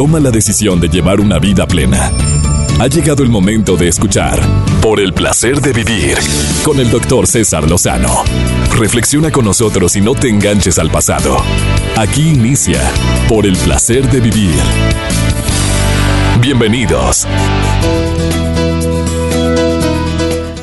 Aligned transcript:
toma 0.00 0.18
la 0.18 0.30
decisión 0.30 0.80
de 0.80 0.88
llevar 0.88 1.20
una 1.20 1.38
vida 1.38 1.66
plena. 1.66 2.10
Ha 2.80 2.86
llegado 2.86 3.22
el 3.22 3.28
momento 3.28 3.76
de 3.76 3.88
escuchar 3.88 4.40
Por 4.80 4.98
el 4.98 5.12
placer 5.12 5.60
de 5.60 5.74
vivir 5.74 6.16
con 6.64 6.80
el 6.80 6.90
doctor 6.90 7.26
César 7.26 7.68
Lozano. 7.68 8.24
Reflexiona 8.78 9.30
con 9.30 9.44
nosotros 9.44 9.96
y 9.96 10.00
no 10.00 10.14
te 10.14 10.30
enganches 10.30 10.78
al 10.78 10.90
pasado. 10.90 11.36
Aquí 11.98 12.30
inicia 12.30 12.80
Por 13.28 13.44
el 13.44 13.58
placer 13.58 14.10
de 14.10 14.20
vivir. 14.20 14.54
Bienvenidos. 16.40 17.26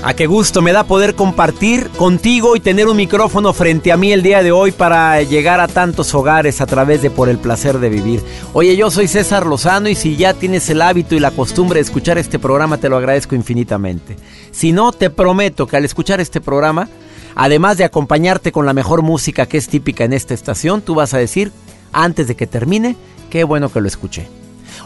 A 0.08 0.14
qué 0.14 0.26
gusto 0.26 0.62
me 0.62 0.72
da 0.72 0.86
poder 0.86 1.16
compartir 1.16 1.90
contigo 1.90 2.56
y 2.56 2.62
tener 2.62 2.88
un 2.88 2.96
micrófono 2.96 3.52
frente 3.52 3.92
a 3.92 3.98
mí 3.98 4.14
el 4.14 4.24
día 4.24 4.42
de 4.42 4.54
hoy 4.54 4.72
para 4.72 5.22
llegar 5.22 5.60
a 5.60 5.68
tantos 5.68 6.16
hogares 6.16 6.62
a 6.62 6.66
través 6.66 7.02
de 7.02 7.10
Por 7.10 7.28
el 7.28 7.40
placer 7.40 7.80
de 7.80 7.90
vivir. 7.90 8.24
Oye, 8.54 8.78
yo 8.78 8.90
soy 8.90 9.10
César 9.10 9.46
Lozano 9.46 9.90
y 9.90 9.96
si 9.96 10.16
ya 10.16 10.34
tienes 10.34 10.70
el 10.70 10.82
hábito 10.82 11.14
y 11.14 11.20
la 11.20 11.32
costumbre 11.32 11.80
de 11.80 11.82
escuchar 11.82 12.18
este 12.18 12.40
programa, 12.40 12.78
te 12.78 12.88
lo 12.88 12.96
agradezco 12.96 13.36
infinitamente. 13.36 14.16
Si 14.52 14.72
no, 14.72 14.94
te 14.94 15.10
prometo 15.10 15.68
que 15.68 15.76
al 15.76 15.84
escuchar 15.84 16.22
este 16.22 16.40
programa, 16.40 16.88
además 17.36 17.76
de 17.76 17.84
acompañarte 17.84 18.54
con 18.54 18.66
la 18.66 18.72
mejor 18.72 19.02
música 19.02 19.46
que 19.46 19.58
es 19.58 19.68
típica 19.68 20.06
en 20.06 20.14
esta 20.14 20.34
estación, 20.34 20.82
tú 20.82 20.96
vas 20.96 21.14
a 21.14 21.18
decir, 21.18 21.52
antes 21.92 22.30
de 22.30 22.36
que 22.38 22.48
termine, 22.48 22.96
qué 23.30 23.44
bueno 23.44 23.70
que 23.70 23.82
lo 23.82 23.90
escuché. 23.90 24.30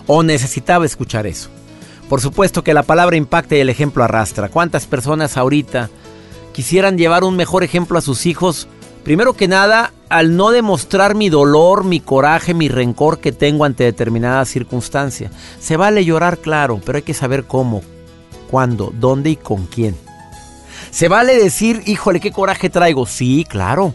O 0.08 0.24
necesitaba 0.24 0.88
escuchar 0.88 1.28
eso. 1.28 1.52
Por 2.12 2.20
supuesto 2.20 2.62
que 2.62 2.74
la 2.74 2.84
palabra 2.84 3.16
impacta 3.16 3.56
y 3.56 3.62
el 3.62 3.70
ejemplo 3.70 4.04
arrastra. 4.04 4.50
¿Cuántas 4.50 4.86
personas 4.86 5.38
ahorita 5.38 5.90
quisieran 6.52 6.98
llevar 6.98 7.24
un 7.24 7.38
mejor 7.38 7.64
ejemplo 7.64 7.98
a 7.98 8.02
sus 8.02 8.26
hijos? 8.26 8.68
Primero 9.06 9.32
que 9.32 9.48
nada, 9.48 9.94
al 10.10 10.36
no 10.36 10.52
demostrar 10.52 11.16
mi 11.16 11.30
dolor, 11.30 11.86
mi 11.86 12.02
coraje, 12.02 12.54
mi 12.54 12.68
rencor 12.68 13.20
que 13.20 13.32
tengo 13.32 13.64
ante 13.64 13.86
determinada 13.86 14.44
circunstancia. 14.44 15.32
Se 15.62 15.78
vale 15.78 16.04
llorar, 16.04 16.40
claro, 16.40 16.82
pero 16.86 16.98
hay 16.98 17.04
que 17.04 17.14
saber 17.14 17.46
cómo, 17.46 17.82
cuándo, 18.50 18.92
dónde 18.94 19.30
y 19.30 19.36
con 19.38 19.66
quién. 19.68 19.96
Se 20.90 21.08
vale 21.08 21.42
decir, 21.42 21.82
híjole, 21.86 22.20
qué 22.20 22.34
coraje 22.34 22.70
traigo. 22.70 23.06
Sí, 23.06 23.46
claro. 23.48 23.94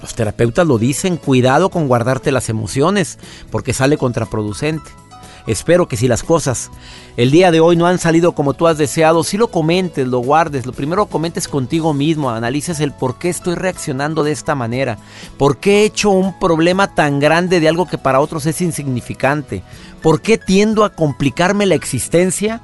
Los 0.00 0.14
terapeutas 0.14 0.66
lo 0.66 0.78
dicen, 0.78 1.18
cuidado 1.18 1.68
con 1.68 1.86
guardarte 1.86 2.32
las 2.32 2.48
emociones, 2.48 3.18
porque 3.50 3.74
sale 3.74 3.98
contraproducente. 3.98 5.01
Espero 5.46 5.88
que 5.88 5.96
si 5.96 6.08
las 6.08 6.22
cosas. 6.22 6.70
El 7.16 7.30
día 7.30 7.50
de 7.50 7.60
hoy 7.60 7.76
no 7.76 7.86
han 7.86 7.98
salido 7.98 8.32
como 8.32 8.54
tú 8.54 8.66
has 8.66 8.78
deseado, 8.78 9.24
si 9.24 9.36
lo 9.36 9.48
comentes, 9.48 10.06
lo 10.06 10.18
guardes, 10.20 10.66
lo 10.66 10.72
primero 10.72 11.06
comentes 11.06 11.48
contigo 11.48 11.92
mismo, 11.92 12.30
analices 12.30 12.80
el 12.80 12.92
por 12.92 13.18
qué 13.18 13.28
estoy 13.28 13.54
reaccionando 13.54 14.22
de 14.24 14.32
esta 14.32 14.54
manera, 14.54 14.98
por 15.38 15.58
qué 15.58 15.82
he 15.82 15.84
hecho 15.84 16.10
un 16.10 16.38
problema 16.38 16.94
tan 16.94 17.20
grande 17.20 17.60
de 17.60 17.68
algo 17.68 17.86
que 17.86 17.98
para 17.98 18.20
otros 18.20 18.46
es 18.46 18.60
insignificante, 18.60 19.62
por 20.00 20.22
qué 20.22 20.38
tiendo 20.38 20.84
a 20.84 20.90
complicarme 20.90 21.66
la 21.66 21.74
existencia 21.74 22.62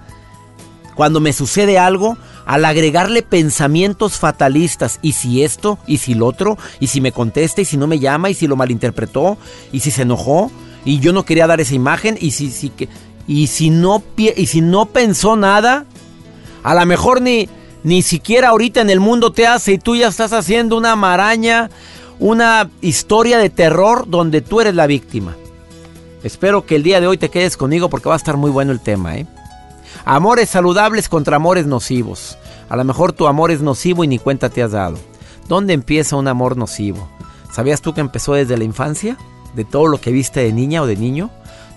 cuando 0.94 1.20
me 1.20 1.32
sucede 1.32 1.78
algo 1.78 2.16
al 2.44 2.64
agregarle 2.64 3.22
pensamientos 3.22 4.18
fatalistas, 4.18 4.98
y 5.02 5.12
si 5.12 5.44
esto, 5.44 5.78
y 5.86 5.98
si 5.98 6.14
lo 6.14 6.26
otro, 6.26 6.58
y 6.80 6.88
si 6.88 7.00
me 7.00 7.12
contesta, 7.12 7.60
y 7.60 7.64
si 7.64 7.76
no 7.76 7.86
me 7.86 7.98
llama, 7.98 8.30
y 8.30 8.34
si 8.34 8.46
lo 8.46 8.56
malinterpretó, 8.56 9.36
y 9.70 9.80
si 9.80 9.90
se 9.90 10.02
enojó 10.02 10.50
y 10.84 11.00
yo 11.00 11.12
no 11.12 11.24
quería 11.24 11.46
dar 11.46 11.60
esa 11.60 11.74
imagen 11.74 12.16
y 12.20 12.30
si, 12.30 12.50
si, 12.50 12.72
y 13.26 13.46
si, 13.48 13.70
no, 13.70 14.02
y 14.16 14.46
si 14.46 14.60
no 14.60 14.86
pensó 14.86 15.36
nada, 15.36 15.84
a 16.62 16.74
lo 16.74 16.86
mejor 16.86 17.20
ni, 17.22 17.48
ni 17.82 18.02
siquiera 18.02 18.48
ahorita 18.48 18.80
en 18.80 18.90
el 18.90 19.00
mundo 19.00 19.32
te 19.32 19.46
hace 19.46 19.72
y 19.72 19.78
tú 19.78 19.96
ya 19.96 20.08
estás 20.08 20.32
haciendo 20.32 20.76
una 20.76 20.96
maraña, 20.96 21.70
una 22.18 22.70
historia 22.80 23.38
de 23.38 23.50
terror 23.50 24.04
donde 24.08 24.40
tú 24.40 24.60
eres 24.60 24.74
la 24.74 24.86
víctima. 24.86 25.36
Espero 26.22 26.66
que 26.66 26.76
el 26.76 26.82
día 26.82 27.00
de 27.00 27.06
hoy 27.06 27.16
te 27.16 27.28
quedes 27.28 27.56
conmigo 27.56 27.88
porque 27.88 28.08
va 28.08 28.14
a 28.14 28.18
estar 28.18 28.36
muy 28.36 28.50
bueno 28.50 28.72
el 28.72 28.80
tema, 28.80 29.16
¿eh? 29.16 29.26
Amores 30.04 30.48
saludables 30.48 31.08
contra 31.08 31.36
amores 31.36 31.66
nocivos. 31.66 32.38
A 32.68 32.76
lo 32.76 32.84
mejor 32.84 33.12
tu 33.12 33.26
amor 33.26 33.50
es 33.50 33.60
nocivo 33.60 34.04
y 34.04 34.08
ni 34.08 34.18
cuenta 34.18 34.48
te 34.48 34.62
has 34.62 34.72
dado. 34.72 34.98
¿Dónde 35.48 35.74
empieza 35.74 36.16
un 36.16 36.28
amor 36.28 36.56
nocivo? 36.56 37.08
¿Sabías 37.52 37.80
tú 37.80 37.94
que 37.94 38.00
empezó 38.00 38.34
desde 38.34 38.58
la 38.58 38.64
infancia? 38.64 39.16
De 39.54 39.64
todo 39.64 39.86
lo 39.86 40.00
que 40.00 40.12
viste 40.12 40.40
de 40.40 40.52
niña 40.52 40.82
o 40.82 40.86
de 40.86 40.96
niño, 40.96 41.30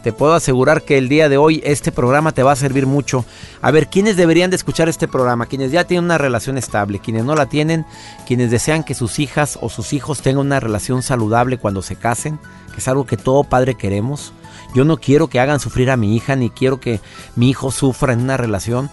te 0.03 0.13
puedo 0.13 0.33
asegurar 0.33 0.81
que 0.81 0.97
el 0.97 1.09
día 1.09 1.29
de 1.29 1.37
hoy 1.37 1.61
este 1.63 1.91
programa 1.91 2.31
te 2.31 2.41
va 2.41 2.53
a 2.53 2.55
servir 2.55 2.87
mucho. 2.87 3.23
A 3.61 3.69
ver, 3.69 3.87
¿quiénes 3.87 4.17
deberían 4.17 4.49
de 4.49 4.55
escuchar 4.55 4.89
este 4.89 5.07
programa? 5.07 5.45
Quienes 5.45 5.71
ya 5.71 5.83
tienen 5.83 6.05
una 6.05 6.17
relación 6.17 6.57
estable, 6.57 6.99
quienes 6.99 7.23
no 7.23 7.35
la 7.35 7.47
tienen, 7.47 7.85
quienes 8.25 8.49
desean 8.49 8.83
que 8.83 8.95
sus 8.95 9.19
hijas 9.19 9.59
o 9.61 9.69
sus 9.69 9.93
hijos 9.93 10.21
tengan 10.21 10.47
una 10.47 10.59
relación 10.59 11.03
saludable 11.03 11.59
cuando 11.59 11.83
se 11.83 11.95
casen, 11.95 12.39
que 12.73 12.79
es 12.79 12.87
algo 12.87 13.05
que 13.05 13.17
todo 13.17 13.43
padre 13.43 13.75
queremos. 13.75 14.33
Yo 14.73 14.85
no 14.85 14.97
quiero 14.97 15.27
que 15.27 15.39
hagan 15.39 15.59
sufrir 15.59 15.91
a 15.91 15.97
mi 15.97 16.15
hija, 16.15 16.35
ni 16.35 16.49
quiero 16.49 16.79
que 16.79 16.99
mi 17.35 17.49
hijo 17.49 17.71
sufra 17.71 18.13
en 18.13 18.21
una 18.21 18.37
relación. 18.37 18.89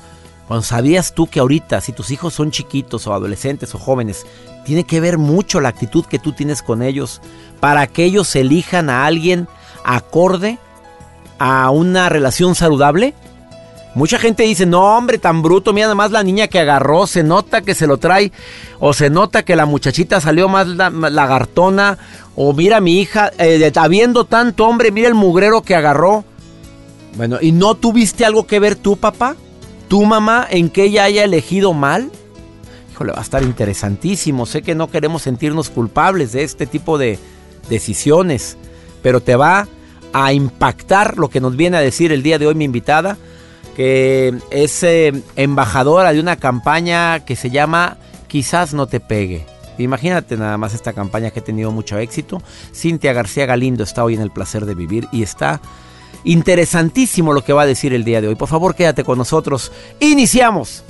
Cuando 0.48 0.64
sabías 0.64 1.12
tú 1.12 1.26
que 1.26 1.40
ahorita, 1.40 1.82
si 1.82 1.92
tus 1.92 2.10
hijos 2.10 2.32
son 2.32 2.50
chiquitos 2.50 3.06
o 3.06 3.12
adolescentes 3.12 3.74
o 3.74 3.78
jóvenes, 3.78 4.26
tiene 4.64 4.84
que 4.84 4.98
ver 4.98 5.18
mucho 5.18 5.60
la 5.60 5.68
actitud 5.68 6.06
que 6.06 6.18
tú 6.18 6.32
tienes 6.32 6.62
con 6.62 6.82
ellos 6.82 7.20
para 7.60 7.86
que 7.86 8.04
ellos 8.04 8.34
elijan 8.34 8.88
a 8.88 9.04
alguien 9.04 9.46
acorde 9.84 10.58
a 11.38 11.70
una 11.70 12.08
relación 12.08 12.54
saludable? 12.54 13.14
Mucha 13.94 14.18
gente 14.18 14.44
dice, 14.44 14.64
no 14.64 14.96
hombre, 14.96 15.18
tan 15.18 15.42
bruto, 15.42 15.72
mira 15.72 15.86
nada 15.86 15.94
más 15.94 16.12
la 16.12 16.22
niña 16.22 16.48
que 16.48 16.60
agarró, 16.60 17.06
se 17.06 17.22
nota 17.22 17.62
que 17.62 17.74
se 17.74 17.86
lo 17.86 17.96
trae, 17.96 18.32
o 18.78 18.92
se 18.92 19.10
nota 19.10 19.44
que 19.44 19.56
la 19.56 19.66
muchachita 19.66 20.20
salió 20.20 20.48
más 20.48 20.66
lagartona, 20.66 21.98
o 22.36 22.52
mira 22.52 22.80
mi 22.80 23.00
hija, 23.00 23.32
eh, 23.38 23.72
habiendo 23.76 24.24
tanto 24.24 24.66
hombre, 24.66 24.92
mira 24.92 25.08
el 25.08 25.14
mugrero 25.14 25.62
que 25.62 25.74
agarró. 25.74 26.24
Bueno, 27.16 27.38
¿y 27.40 27.52
no 27.52 27.74
tuviste 27.74 28.24
algo 28.24 28.46
que 28.46 28.60
ver 28.60 28.76
tú, 28.76 28.96
papá? 28.96 29.36
¿Tu 29.88 30.04
mamá 30.04 30.46
en 30.48 30.70
que 30.70 30.84
ella 30.84 31.04
haya 31.04 31.24
elegido 31.24 31.72
mal? 31.72 32.10
Híjole, 32.92 33.12
va 33.12 33.18
a 33.18 33.22
estar 33.22 33.42
interesantísimo. 33.42 34.46
Sé 34.46 34.62
que 34.62 34.74
no 34.74 34.90
queremos 34.90 35.22
sentirnos 35.22 35.70
culpables 35.70 36.32
de 36.32 36.42
este 36.42 36.66
tipo 36.66 36.98
de, 36.98 37.18
decisiones, 37.68 38.56
pero 39.02 39.20
te 39.20 39.36
va 39.36 39.68
a 40.12 40.32
impactar 40.32 41.18
lo 41.18 41.28
que 41.28 41.40
nos 41.40 41.56
viene 41.56 41.76
a 41.76 41.80
decir 41.80 42.12
el 42.12 42.22
día 42.22 42.38
de 42.38 42.46
hoy 42.46 42.54
mi 42.54 42.64
invitada, 42.64 43.16
que 43.76 44.34
es 44.50 44.82
eh, 44.82 45.12
embajadora 45.36 46.12
de 46.12 46.20
una 46.20 46.36
campaña 46.36 47.24
que 47.24 47.36
se 47.36 47.50
llama 47.50 47.98
Quizás 48.26 48.74
no 48.74 48.86
te 48.86 49.00
pegue. 49.00 49.46
Imagínate 49.78 50.36
nada 50.36 50.58
más 50.58 50.74
esta 50.74 50.92
campaña 50.92 51.30
que 51.30 51.38
ha 51.40 51.44
tenido 51.44 51.70
mucho 51.70 51.98
éxito. 51.98 52.42
Cintia 52.74 53.12
García 53.12 53.46
Galindo 53.46 53.84
está 53.84 54.02
hoy 54.02 54.14
en 54.14 54.22
el 54.22 54.32
placer 54.32 54.66
de 54.66 54.74
vivir 54.74 55.06
y 55.12 55.22
está 55.22 55.60
interesantísimo 56.24 57.32
lo 57.32 57.42
que 57.44 57.52
va 57.52 57.62
a 57.62 57.66
decir 57.66 57.92
el 57.92 58.04
día 58.04 58.20
de 58.20 58.28
hoy. 58.28 58.34
Por 58.34 58.48
favor, 58.48 58.74
quédate 58.74 59.04
con 59.04 59.18
nosotros. 59.18 59.72
Iniciamos. 60.00 60.84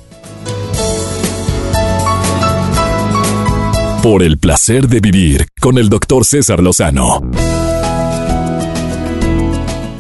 Por 4.03 4.23
el 4.23 4.39
placer 4.39 4.89
de 4.89 5.01
vivir 5.01 5.47
con 5.61 5.77
el 5.77 5.89
doctor 5.89 6.25
César 6.25 6.61
Lozano. 6.61 7.21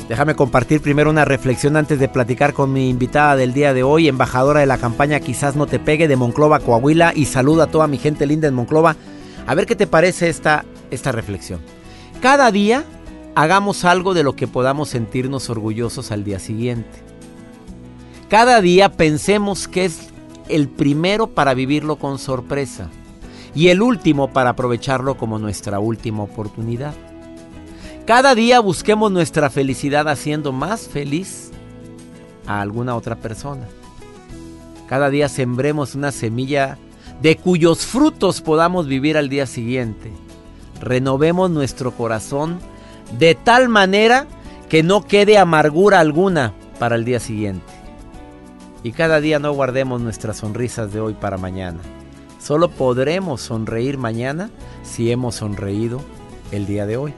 Déjame 0.08 0.34
compartir 0.34 0.80
primero 0.80 1.10
una 1.10 1.26
reflexión 1.26 1.76
antes 1.76 1.98
de 1.98 2.08
platicar 2.08 2.54
con 2.54 2.72
mi 2.72 2.88
invitada 2.88 3.36
del 3.36 3.52
día 3.52 3.74
de 3.74 3.82
hoy, 3.82 4.08
embajadora 4.08 4.60
de 4.60 4.66
la 4.66 4.78
campaña 4.78 5.20
Quizás 5.20 5.54
no 5.54 5.66
te 5.66 5.78
pegue 5.78 6.08
de 6.08 6.16
Monclova, 6.16 6.60
Coahuila, 6.60 7.12
y 7.14 7.26
saluda 7.26 7.64
a 7.64 7.66
toda 7.66 7.86
mi 7.86 7.98
gente 7.98 8.26
linda 8.26 8.48
en 8.48 8.54
Monclova. 8.54 8.96
A 9.46 9.54
ver 9.54 9.66
qué 9.66 9.76
te 9.76 9.86
parece 9.86 10.30
esta, 10.30 10.64
esta 10.90 11.12
reflexión. 11.12 11.60
Cada 12.22 12.50
día 12.50 12.84
hagamos 13.38 13.84
algo 13.84 14.14
de 14.14 14.24
lo 14.24 14.34
que 14.34 14.48
podamos 14.48 14.88
sentirnos 14.88 15.48
orgullosos 15.48 16.10
al 16.10 16.24
día 16.24 16.40
siguiente. 16.40 17.04
Cada 18.28 18.60
día 18.60 18.90
pensemos 18.90 19.68
que 19.68 19.84
es 19.84 20.08
el 20.48 20.66
primero 20.66 21.28
para 21.28 21.54
vivirlo 21.54 22.00
con 22.00 22.18
sorpresa 22.18 22.90
y 23.54 23.68
el 23.68 23.80
último 23.80 24.32
para 24.32 24.50
aprovecharlo 24.50 25.16
como 25.16 25.38
nuestra 25.38 25.78
última 25.78 26.24
oportunidad. 26.24 26.94
Cada 28.06 28.34
día 28.34 28.58
busquemos 28.58 29.12
nuestra 29.12 29.50
felicidad 29.50 30.08
haciendo 30.08 30.50
más 30.50 30.88
feliz 30.88 31.52
a 32.44 32.60
alguna 32.60 32.96
otra 32.96 33.14
persona. 33.14 33.68
Cada 34.88 35.10
día 35.10 35.28
sembremos 35.28 35.94
una 35.94 36.10
semilla 36.10 36.76
de 37.22 37.36
cuyos 37.36 37.86
frutos 37.86 38.40
podamos 38.40 38.88
vivir 38.88 39.16
al 39.16 39.28
día 39.28 39.46
siguiente. 39.46 40.10
Renovemos 40.80 41.52
nuestro 41.52 41.92
corazón 41.92 42.58
de 43.18 43.34
tal 43.34 43.68
manera 43.68 44.26
que 44.68 44.82
no 44.82 45.04
quede 45.04 45.38
amargura 45.38 46.00
alguna 46.00 46.52
para 46.78 46.96
el 46.96 47.04
día 47.04 47.20
siguiente. 47.20 47.64
Y 48.82 48.92
cada 48.92 49.20
día 49.20 49.38
no 49.38 49.52
guardemos 49.52 50.00
nuestras 50.00 50.38
sonrisas 50.38 50.92
de 50.92 51.00
hoy 51.00 51.14
para 51.14 51.36
mañana. 51.36 51.78
Solo 52.38 52.70
podremos 52.70 53.40
sonreír 53.40 53.98
mañana 53.98 54.50
si 54.82 55.10
hemos 55.10 55.36
sonreído 55.36 56.00
el 56.52 56.66
día 56.66 56.86
de 56.86 56.96
hoy. 56.96 57.14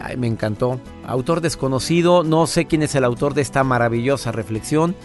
Ay, 0.00 0.16
me 0.16 0.26
encantó. 0.26 0.80
Autor 1.06 1.40
desconocido, 1.40 2.24
no 2.24 2.46
sé 2.46 2.64
quién 2.66 2.82
es 2.82 2.94
el 2.94 3.04
autor 3.04 3.34
de 3.34 3.42
esta 3.42 3.62
maravillosa 3.62 4.32
reflexión. 4.32 4.96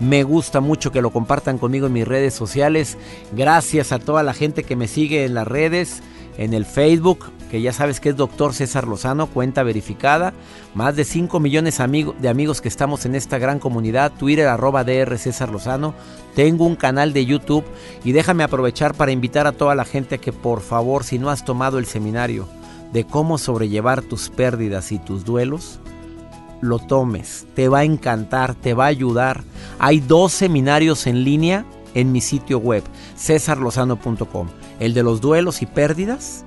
Me 0.00 0.22
gusta 0.22 0.60
mucho 0.60 0.92
que 0.92 1.02
lo 1.02 1.10
compartan 1.10 1.58
conmigo 1.58 1.86
en 1.86 1.92
mis 1.92 2.08
redes 2.08 2.34
sociales. 2.34 2.96
Gracias 3.32 3.92
a 3.92 3.98
toda 3.98 4.22
la 4.22 4.34
gente 4.34 4.62
que 4.62 4.76
me 4.76 4.88
sigue 4.88 5.24
en 5.24 5.34
las 5.34 5.46
redes. 5.46 6.02
en 6.38 6.52
el 6.52 6.66
Facebook, 6.66 7.30
que 7.50 7.60
ya 7.60 7.72
sabes 7.72 8.00
que 8.00 8.10
es 8.10 8.16
Doctor 8.16 8.54
César 8.54 8.86
Lozano, 8.88 9.26
cuenta 9.26 9.62
verificada. 9.62 10.32
Más 10.74 10.96
de 10.96 11.04
5 11.04 11.38
millones 11.40 11.78
de 11.78 12.28
amigos 12.28 12.60
que 12.60 12.68
estamos 12.68 13.06
en 13.06 13.14
esta 13.14 13.38
gran 13.38 13.58
comunidad. 13.58 14.12
Twitter 14.12 14.48
arroba 14.48 14.84
DR 14.84 15.16
César 15.18 15.50
Lozano. 15.50 15.94
Tengo 16.34 16.66
un 16.66 16.76
canal 16.76 17.12
de 17.12 17.24
YouTube 17.24 17.64
y 18.04 18.12
déjame 18.12 18.44
aprovechar 18.44 18.94
para 18.94 19.12
invitar 19.12 19.46
a 19.46 19.52
toda 19.52 19.74
la 19.74 19.84
gente 19.84 20.18
que 20.18 20.32
por 20.32 20.60
favor, 20.60 21.04
si 21.04 21.18
no 21.18 21.30
has 21.30 21.44
tomado 21.44 21.78
el 21.78 21.86
seminario 21.86 22.48
de 22.92 23.04
cómo 23.04 23.38
sobrellevar 23.38 24.02
tus 24.02 24.28
pérdidas 24.28 24.92
y 24.92 24.98
tus 24.98 25.24
duelos, 25.24 25.80
lo 26.60 26.78
tomes. 26.78 27.46
Te 27.54 27.68
va 27.68 27.80
a 27.80 27.84
encantar, 27.84 28.54
te 28.54 28.74
va 28.74 28.84
a 28.84 28.88
ayudar. 28.88 29.44
Hay 29.78 30.00
dos 30.00 30.32
seminarios 30.32 31.06
en 31.06 31.24
línea 31.24 31.64
en 31.94 32.12
mi 32.12 32.20
sitio 32.20 32.58
web, 32.58 32.82
cesarlozano.com. 33.16 34.48
El 34.78 34.92
de 34.92 35.02
los 35.02 35.20
duelos 35.20 35.62
y 35.62 35.66
pérdidas 35.66 36.44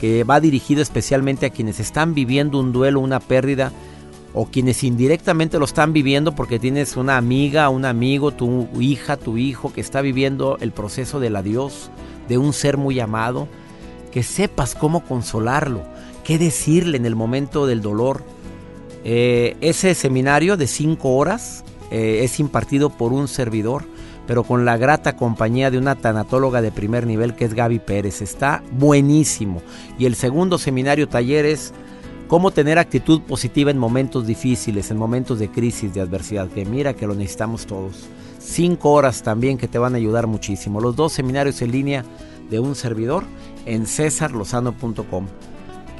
que 0.00 0.24
va 0.24 0.40
dirigido 0.40 0.80
especialmente 0.80 1.46
a 1.46 1.50
quienes 1.50 1.78
están 1.78 2.14
viviendo 2.14 2.58
un 2.58 2.72
duelo, 2.72 3.00
una 3.00 3.20
pérdida, 3.20 3.72
o 4.32 4.46
quienes 4.46 4.84
indirectamente 4.84 5.58
lo 5.58 5.64
están 5.64 5.92
viviendo 5.92 6.34
porque 6.34 6.58
tienes 6.58 6.96
una 6.96 7.16
amiga, 7.16 7.68
un 7.68 7.84
amigo, 7.84 8.32
tu 8.32 8.68
hija, 8.80 9.16
tu 9.16 9.36
hijo 9.36 9.72
que 9.72 9.80
está 9.80 10.00
viviendo 10.00 10.56
el 10.60 10.72
proceso 10.72 11.20
del 11.20 11.36
adiós 11.36 11.90
de 12.28 12.38
un 12.38 12.52
ser 12.52 12.76
muy 12.76 13.00
amado, 13.00 13.48
que 14.12 14.22
sepas 14.22 14.74
cómo 14.74 15.04
consolarlo, 15.04 15.82
qué 16.24 16.38
decirle 16.38 16.96
en 16.96 17.06
el 17.06 17.16
momento 17.16 17.66
del 17.66 17.82
dolor. 17.82 18.22
Eh, 19.02 19.56
ese 19.60 19.94
seminario 19.94 20.56
de 20.56 20.66
cinco 20.66 21.16
horas 21.16 21.64
eh, 21.90 22.20
es 22.22 22.38
impartido 22.38 22.90
por 22.90 23.12
un 23.12 23.26
servidor 23.26 23.84
pero 24.30 24.44
con 24.44 24.64
la 24.64 24.76
grata 24.76 25.16
compañía 25.16 25.72
de 25.72 25.78
una 25.78 25.96
tanatóloga 25.96 26.62
de 26.62 26.70
primer 26.70 27.04
nivel 27.04 27.34
que 27.34 27.44
es 27.44 27.52
Gaby 27.52 27.80
Pérez. 27.80 28.22
Está 28.22 28.62
buenísimo. 28.70 29.60
Y 29.98 30.06
el 30.06 30.14
segundo 30.14 30.56
seminario 30.56 31.08
taller 31.08 31.46
es 31.46 31.72
cómo 32.28 32.52
tener 32.52 32.78
actitud 32.78 33.22
positiva 33.22 33.72
en 33.72 33.78
momentos 33.78 34.28
difíciles, 34.28 34.92
en 34.92 34.98
momentos 34.98 35.40
de 35.40 35.50
crisis, 35.50 35.94
de 35.94 36.00
adversidad, 36.00 36.48
que 36.48 36.64
mira 36.64 36.94
que 36.94 37.08
lo 37.08 37.16
necesitamos 37.16 37.66
todos. 37.66 38.08
Cinco 38.38 38.92
horas 38.92 39.24
también 39.24 39.58
que 39.58 39.66
te 39.66 39.80
van 39.80 39.94
a 39.94 39.96
ayudar 39.96 40.28
muchísimo. 40.28 40.80
Los 40.80 40.94
dos 40.94 41.12
seminarios 41.12 41.60
en 41.60 41.72
línea 41.72 42.04
de 42.50 42.60
un 42.60 42.76
servidor 42.76 43.24
en 43.66 43.84
cesarlozano.com 43.84 45.26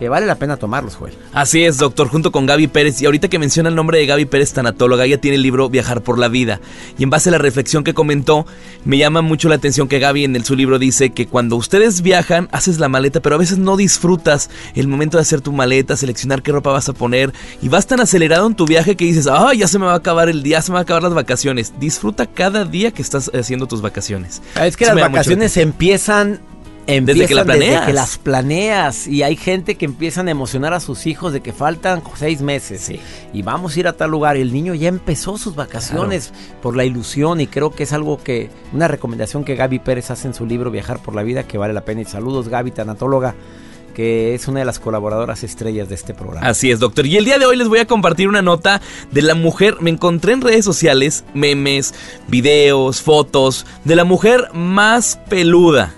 que 0.00 0.08
vale 0.08 0.24
la 0.24 0.36
pena 0.36 0.56
tomarlos, 0.56 0.96
Joel. 0.96 1.12
Así 1.34 1.62
es, 1.62 1.76
doctor, 1.76 2.08
junto 2.08 2.32
con 2.32 2.46
Gaby 2.46 2.68
Pérez. 2.68 3.02
Y 3.02 3.04
ahorita 3.04 3.28
que 3.28 3.38
menciona 3.38 3.68
el 3.68 3.74
nombre 3.74 3.98
de 3.98 4.06
Gaby 4.06 4.24
Pérez, 4.24 4.54
tanatóloga, 4.54 5.04
ella 5.04 5.20
tiene 5.20 5.34
el 5.34 5.42
libro 5.42 5.68
Viajar 5.68 6.00
por 6.00 6.18
la 6.18 6.28
Vida. 6.28 6.58
Y 6.96 7.02
en 7.02 7.10
base 7.10 7.28
a 7.28 7.32
la 7.32 7.38
reflexión 7.38 7.84
que 7.84 7.92
comentó, 7.92 8.46
me 8.86 8.96
llama 8.96 9.20
mucho 9.20 9.50
la 9.50 9.56
atención 9.56 9.88
que 9.88 9.98
Gaby 9.98 10.24
en 10.24 10.36
el, 10.36 10.44
su 10.46 10.56
libro 10.56 10.78
dice 10.78 11.10
que 11.10 11.26
cuando 11.26 11.56
ustedes 11.56 12.00
viajan, 12.00 12.48
haces 12.50 12.78
la 12.78 12.88
maleta, 12.88 13.20
pero 13.20 13.34
a 13.34 13.38
veces 13.38 13.58
no 13.58 13.76
disfrutas 13.76 14.48
el 14.74 14.88
momento 14.88 15.18
de 15.18 15.22
hacer 15.22 15.42
tu 15.42 15.52
maleta, 15.52 15.98
seleccionar 15.98 16.40
qué 16.42 16.50
ropa 16.50 16.72
vas 16.72 16.88
a 16.88 16.94
poner. 16.94 17.34
Y 17.60 17.68
vas 17.68 17.86
tan 17.86 18.00
acelerado 18.00 18.46
en 18.46 18.54
tu 18.54 18.64
viaje 18.64 18.96
que 18.96 19.04
dices, 19.04 19.26
ah, 19.26 19.52
ya 19.52 19.68
se 19.68 19.78
me 19.78 19.84
va 19.84 19.92
a 19.92 19.96
acabar 19.96 20.30
el 20.30 20.42
día, 20.42 20.62
se 20.62 20.70
me 20.70 20.76
va 20.76 20.78
a 20.78 20.82
acabar 20.84 21.02
las 21.02 21.12
vacaciones. 21.12 21.74
Disfruta 21.78 22.24
cada 22.24 22.64
día 22.64 22.90
que 22.90 23.02
estás 23.02 23.30
haciendo 23.34 23.66
tus 23.66 23.82
vacaciones. 23.82 24.40
Es 24.62 24.78
que 24.78 24.86
las 24.86 24.94
vacaciones 24.94 25.58
empiezan 25.58 26.40
desde 26.86 27.26
que, 27.26 27.34
las 27.92 28.18
planeas. 28.18 29.06
Y 29.06 29.22
hay 29.22 29.36
gente 29.36 29.76
que 29.76 29.84
empiezan 29.84 30.28
a 30.28 30.30
emocionar 30.30 30.74
a 30.74 30.80
sus 30.80 31.06
hijos 31.06 31.32
de 31.32 31.40
que 31.40 31.52
faltan 31.52 32.02
seis 32.16 32.42
meses. 32.42 32.90
Y 33.32 33.42
vamos 33.42 33.76
a 33.76 33.80
ir 33.80 33.88
a 33.88 33.92
tal 33.92 34.10
lugar. 34.10 34.36
Y 34.36 34.40
el 34.40 34.52
niño 34.52 34.74
ya 34.74 34.88
empezó 34.88 35.38
sus 35.38 35.54
vacaciones 35.54 36.32
por 36.62 36.76
la 36.76 36.84
ilusión. 36.84 37.40
Y 37.40 37.46
creo 37.46 37.70
que 37.70 37.84
es 37.84 37.92
algo 37.92 38.22
que 38.22 38.50
una 38.72 38.88
recomendación 38.88 39.44
que 39.44 39.56
Gaby 39.56 39.80
Pérez 39.80 40.10
hace 40.10 40.28
en 40.28 40.34
su 40.34 40.46
libro 40.46 40.70
Viajar 40.70 41.00
por 41.00 41.14
la 41.14 41.22
vida 41.22 41.44
que 41.44 41.58
vale 41.58 41.74
la 41.74 41.84
pena. 41.84 42.02
Y 42.02 42.04
saludos 42.04 42.48
Gaby 42.48 42.70
tanatóloga 42.72 43.34
que 43.94 44.34
es 44.34 44.48
una 44.48 44.60
de 44.60 44.64
las 44.64 44.78
colaboradoras 44.78 45.42
estrellas 45.42 45.88
de 45.88 45.94
este 45.94 46.14
programa. 46.14 46.46
Así 46.46 46.70
es, 46.70 46.78
doctor. 46.78 47.06
Y 47.06 47.16
el 47.16 47.24
día 47.24 47.38
de 47.38 47.46
hoy 47.46 47.56
les 47.56 47.68
voy 47.68 47.80
a 47.80 47.86
compartir 47.86 48.28
una 48.28 48.40
nota 48.40 48.80
de 49.10 49.20
la 49.20 49.34
mujer, 49.34 49.76
me 49.80 49.90
encontré 49.90 50.32
en 50.32 50.40
redes 50.40 50.64
sociales, 50.64 51.24
memes, 51.34 51.92
videos, 52.28 53.02
fotos, 53.02 53.66
de 53.84 53.96
la 53.96 54.04
mujer 54.04 54.48
más 54.54 55.18
peluda 55.28 55.94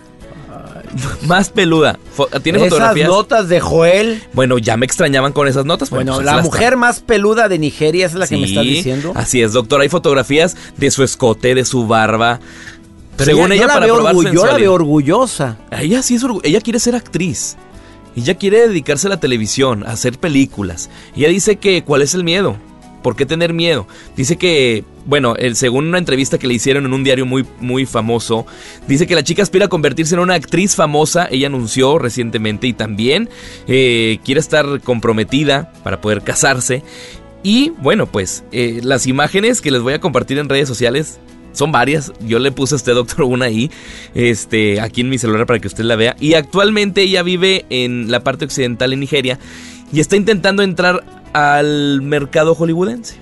más 1.27 1.51
peluda. 1.51 1.99
¿Tiene 2.43 2.67
esas 2.67 2.97
notas 2.97 3.49
de 3.49 3.61
Joel? 3.61 4.23
Bueno, 4.33 4.59
ya 4.59 4.77
me 4.77 4.87
extrañaban 4.87 5.33
con 5.33 5.49
esas 5.49 5.65
notas. 5.65 5.91
Bueno, 5.91 6.15
pues, 6.15 6.27
la 6.27 6.43
mujer 6.43 6.77
más 6.77 7.01
peluda 7.01 7.49
de 7.49 7.59
Nigeria 7.59 8.07
es 8.07 8.15
la 8.15 8.27
que 8.27 8.37
me 8.37 8.47
está 8.47 8.63
diciendo. 8.63 9.13
Así 9.15 9.43
es, 9.43 9.53
doctor. 9.53 9.81
Hay 9.81 9.89
fotografías 9.89 10.57
de 10.77 10.91
su 10.91 11.03
escote, 11.03 11.55
de 11.55 11.65
su 11.65 11.87
barba. 11.87 12.41
Según 13.19 13.53
ella, 13.53 13.69
para 13.69 13.87
probar 13.87 14.15
Yo 14.33 14.47
la 14.47 14.57
veo 14.57 14.75
orgullosa. 14.75 15.59
Ella 15.71 16.03
sí 16.03 16.17
es 16.17 16.25
Ella 16.43 16.61
quiere 16.61 16.79
ser 16.79 16.95
actriz. 16.95 17.57
Ella 18.15 18.35
quiere 18.35 18.69
dedicarse 18.69 19.07
a 19.07 19.11
la 19.11 19.21
televisión, 19.21 19.85
a 19.87 19.93
hacer 19.93 20.19
películas. 20.19 20.91
Ella 21.17 21.29
dice 21.29 21.57
que, 21.57 21.83
¿cuál 21.83 22.03
es 22.03 22.15
el 22.15 22.25
miedo? 22.25 22.57
¿Por 23.03 23.17
qué 23.17 23.27
tener 23.27 23.53
miedo? 23.53 23.87
Dice 24.17 24.37
que, 24.37 24.85
bueno, 25.05 25.35
según 25.55 25.87
una 25.89 25.99
entrevista 25.99 26.39
que 26.39 26.47
le 26.47 26.55
hicieron 26.55 26.87
en 26.87 26.93
un 26.93 27.05
diario 27.05 27.27
muy, 27.27 27.45
muy 27.61 27.87
famoso, 27.87 28.47
dice 28.87 29.07
que 29.07 29.15
la 29.15 29.25
chica 29.25 29.43
aspira 29.43 29.67
a 29.67 29.69
convertirse 29.69 30.15
en 30.15 30.21
una 30.21 30.35
actriz 30.35 30.75
famosa. 30.75 31.29
Ella 31.31 31.49
anunció 31.49 31.99
recientemente 31.99 32.67
y 32.67 32.73
también 32.73 33.29
eh, 33.67 34.19
quiere 34.25 34.41
estar 34.41 34.81
comprometida 34.81 35.73
para 35.83 36.01
poder 36.01 36.23
casarse. 36.23 36.83
Y 37.43 37.71
bueno, 37.71 38.07
pues 38.07 38.45
eh, 38.53 38.81
las 38.83 39.07
imágenes 39.07 39.61
que 39.61 39.71
les 39.71 39.83
voy 39.83 39.95
a 39.95 40.01
compartir 40.01 40.39
en 40.39 40.49
redes 40.49 40.69
sociales 40.69 41.19
son 41.53 41.73
varias. 41.73 42.13
Yo 42.21 42.39
le 42.39 42.53
puse 42.53 42.75
a 42.75 42.77
este 42.77 42.93
doctor 42.93 43.25
una 43.25 43.47
ahí, 43.47 43.71
este, 44.15 44.81
aquí 44.81 45.03
en 45.03 45.09
mi 45.09 45.19
celular 45.19 45.47
para 45.47 45.59
que 45.59 45.69
usted 45.69 45.85
la 45.85 45.97
vea. 45.97 46.17
Y 46.21 46.35
actualmente 46.35 47.03
ella 47.03 47.23
vive 47.23 47.67
en 47.71 48.11
la 48.11 48.21
parte 48.21 48.45
occidental 48.45 48.91
de 48.91 48.97
Nigeria 48.97 49.39
y 49.93 50.01
está 50.01 50.17
intentando 50.17 50.63
entrar 50.63 51.05
al 51.33 52.03
mercado 52.03 52.55
hollywoodense. 52.55 53.17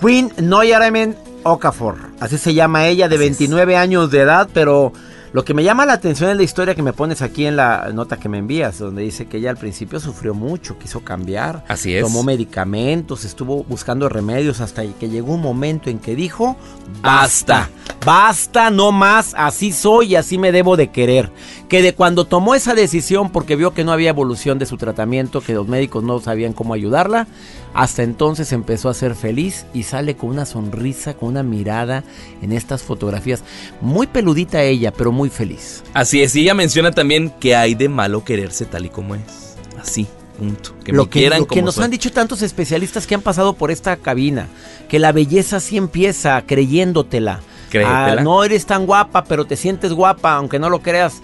Queen 0.00 0.32
Noyaremen 0.38 1.16
Okafor, 1.42 1.96
así 2.20 2.38
se 2.38 2.54
llama 2.54 2.86
ella, 2.86 3.08
de 3.08 3.18
29 3.18 3.76
años 3.76 4.10
de 4.10 4.20
edad, 4.20 4.48
pero 4.52 4.92
lo 5.32 5.44
que 5.44 5.54
me 5.54 5.64
llama 5.64 5.86
la 5.86 5.94
atención 5.94 6.30
es 6.30 6.36
la 6.36 6.42
historia 6.42 6.74
que 6.74 6.82
me 6.82 6.92
pones 6.92 7.22
aquí 7.22 7.46
en 7.46 7.56
la 7.56 7.90
nota 7.92 8.18
que 8.18 8.28
me 8.28 8.38
envías, 8.38 8.78
donde 8.78 9.02
dice 9.02 9.26
que 9.26 9.38
ella 9.38 9.50
al 9.50 9.56
principio 9.56 10.00
sufrió 10.00 10.34
mucho, 10.34 10.78
quiso 10.78 11.00
cambiar. 11.00 11.64
Así 11.68 11.94
es. 11.94 12.02
Tomó 12.02 12.22
medicamentos, 12.22 13.24
estuvo 13.24 13.64
buscando 13.64 14.08
remedios 14.08 14.60
hasta 14.60 14.84
que 14.84 15.08
llegó 15.08 15.34
un 15.34 15.42
momento 15.42 15.90
en 15.90 15.98
que 15.98 16.14
dijo, 16.14 16.56
basta, 17.02 17.70
basta, 18.04 18.70
no 18.70 18.92
más, 18.92 19.34
así 19.36 19.72
soy 19.72 20.12
y 20.12 20.16
así 20.16 20.38
me 20.38 20.52
debo 20.52 20.76
de 20.76 20.90
querer. 20.90 21.30
Que 21.68 21.82
de 21.82 21.94
cuando 21.94 22.24
tomó 22.24 22.54
esa 22.54 22.74
decisión 22.74 23.30
porque 23.30 23.56
vio 23.56 23.74
que 23.74 23.84
no 23.84 23.92
había 23.92 24.10
evolución 24.10 24.58
de 24.58 24.66
su 24.66 24.76
tratamiento, 24.76 25.40
que 25.40 25.54
los 25.54 25.66
médicos 25.66 26.04
no 26.04 26.20
sabían 26.20 26.52
cómo 26.52 26.74
ayudarla, 26.74 27.26
hasta 27.74 28.02
entonces 28.02 28.52
empezó 28.52 28.88
a 28.88 28.94
ser 28.94 29.14
feliz 29.14 29.66
y 29.74 29.82
sale 29.82 30.16
con 30.16 30.30
una 30.30 30.46
sonrisa, 30.46 31.14
con 31.14 31.30
una 31.30 31.42
mirada 31.42 32.04
en 32.42 32.52
estas 32.52 32.82
fotografías. 32.82 33.42
Muy 33.80 34.06
peludita 34.06 34.62
ella, 34.62 34.92
pero 34.92 35.12
muy 35.12 35.28
feliz. 35.28 35.82
Así 35.92 36.22
es, 36.22 36.34
y 36.36 36.42
ella 36.42 36.54
menciona 36.54 36.92
también 36.92 37.30
que 37.30 37.54
hay 37.54 37.74
de 37.74 37.88
malo 37.88 38.24
quererse 38.24 38.64
tal 38.64 38.86
y 38.86 38.88
como 38.88 39.14
es. 39.14 39.56
Así. 39.80 40.06
Punto. 40.38 40.74
Que 40.84 40.92
lo 40.92 41.08
que, 41.08 41.30
lo 41.30 41.46
que 41.46 41.62
nos 41.62 41.78
han 41.78 41.90
dicho 41.90 42.12
tantos 42.12 42.42
especialistas 42.42 43.06
que 43.06 43.14
han 43.14 43.22
pasado 43.22 43.54
por 43.54 43.70
esta 43.70 43.96
cabina, 43.96 44.48
que 44.88 44.98
la 44.98 45.12
belleza 45.12 45.60
sí 45.60 45.78
empieza 45.78 46.42
creyéndotela. 46.46 47.40
Ah, 47.84 48.16
no 48.22 48.44
eres 48.44 48.66
tan 48.66 48.86
guapa, 48.86 49.24
pero 49.24 49.44
te 49.44 49.56
sientes 49.56 49.92
guapa, 49.92 50.34
aunque 50.34 50.58
no 50.58 50.70
lo 50.70 50.80
creas. 50.80 51.20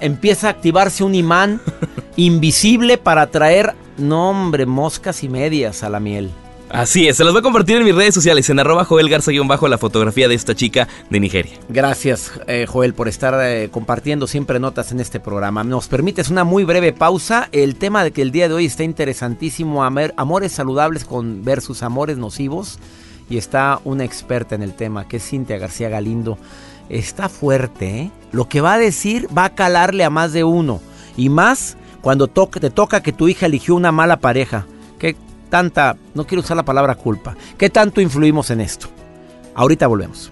Empieza 0.00 0.48
a 0.48 0.50
activarse 0.50 1.04
un 1.04 1.14
imán 1.14 1.60
invisible 2.16 2.98
para 2.98 3.22
atraer 3.22 3.74
no, 3.98 4.30
hombre, 4.30 4.66
moscas 4.66 5.22
y 5.22 5.28
medias 5.28 5.82
a 5.82 5.90
la 5.90 6.00
miel. 6.00 6.30
Así 6.72 7.06
es, 7.06 7.18
se 7.18 7.24
las 7.24 7.34
voy 7.34 7.40
a 7.40 7.42
compartir 7.42 7.76
en 7.76 7.84
mis 7.84 7.94
redes 7.94 8.14
sociales, 8.14 8.48
en 8.48 8.58
arroba 8.58 8.86
Joel 8.86 9.10
Garza-bajo 9.10 9.68
la 9.68 9.76
fotografía 9.76 10.26
de 10.26 10.34
esta 10.34 10.54
chica 10.54 10.88
de 11.10 11.20
Nigeria. 11.20 11.52
Gracias, 11.68 12.32
eh, 12.46 12.64
Joel, 12.66 12.94
por 12.94 13.08
estar 13.08 13.34
eh, 13.42 13.68
compartiendo 13.70 14.26
siempre 14.26 14.58
notas 14.58 14.90
en 14.90 14.98
este 14.98 15.20
programa. 15.20 15.64
Nos 15.64 15.88
permites 15.88 16.30
una 16.30 16.44
muy 16.44 16.64
breve 16.64 16.94
pausa. 16.94 17.50
El 17.52 17.76
tema 17.76 18.02
de 18.02 18.12
que 18.12 18.22
el 18.22 18.32
día 18.32 18.48
de 18.48 18.54
hoy 18.54 18.64
está 18.64 18.84
interesantísimo, 18.84 19.84
amores 19.84 20.52
saludables 20.52 21.04
con 21.04 21.44
versus 21.44 21.82
amores 21.82 22.16
nocivos. 22.16 22.78
Y 23.28 23.36
está 23.36 23.78
una 23.84 24.04
experta 24.04 24.54
en 24.54 24.62
el 24.62 24.72
tema, 24.72 25.06
que 25.06 25.18
es 25.18 25.28
Cintia 25.28 25.58
García 25.58 25.90
Galindo. 25.90 26.38
Está 26.88 27.28
fuerte, 27.28 28.00
¿eh? 28.00 28.10
Lo 28.32 28.48
que 28.48 28.62
va 28.62 28.74
a 28.74 28.78
decir 28.78 29.28
va 29.36 29.44
a 29.44 29.54
calarle 29.54 30.04
a 30.04 30.10
más 30.10 30.32
de 30.32 30.44
uno. 30.44 30.80
Y 31.18 31.28
más 31.28 31.76
cuando 32.02 32.28
te 32.28 32.70
toca 32.70 33.02
que 33.02 33.12
tu 33.12 33.28
hija 33.28 33.46
eligió 33.46 33.74
una 33.74 33.92
mala 33.92 34.18
pareja. 34.18 34.66
¿Qué 34.98 35.16
tanta, 35.48 35.96
no 36.14 36.26
quiero 36.26 36.42
usar 36.42 36.56
la 36.56 36.64
palabra 36.64 36.96
culpa, 36.96 37.36
qué 37.56 37.70
tanto 37.70 38.00
influimos 38.00 38.50
en 38.50 38.60
esto? 38.60 38.88
Ahorita 39.54 39.86
volvemos. 39.86 40.30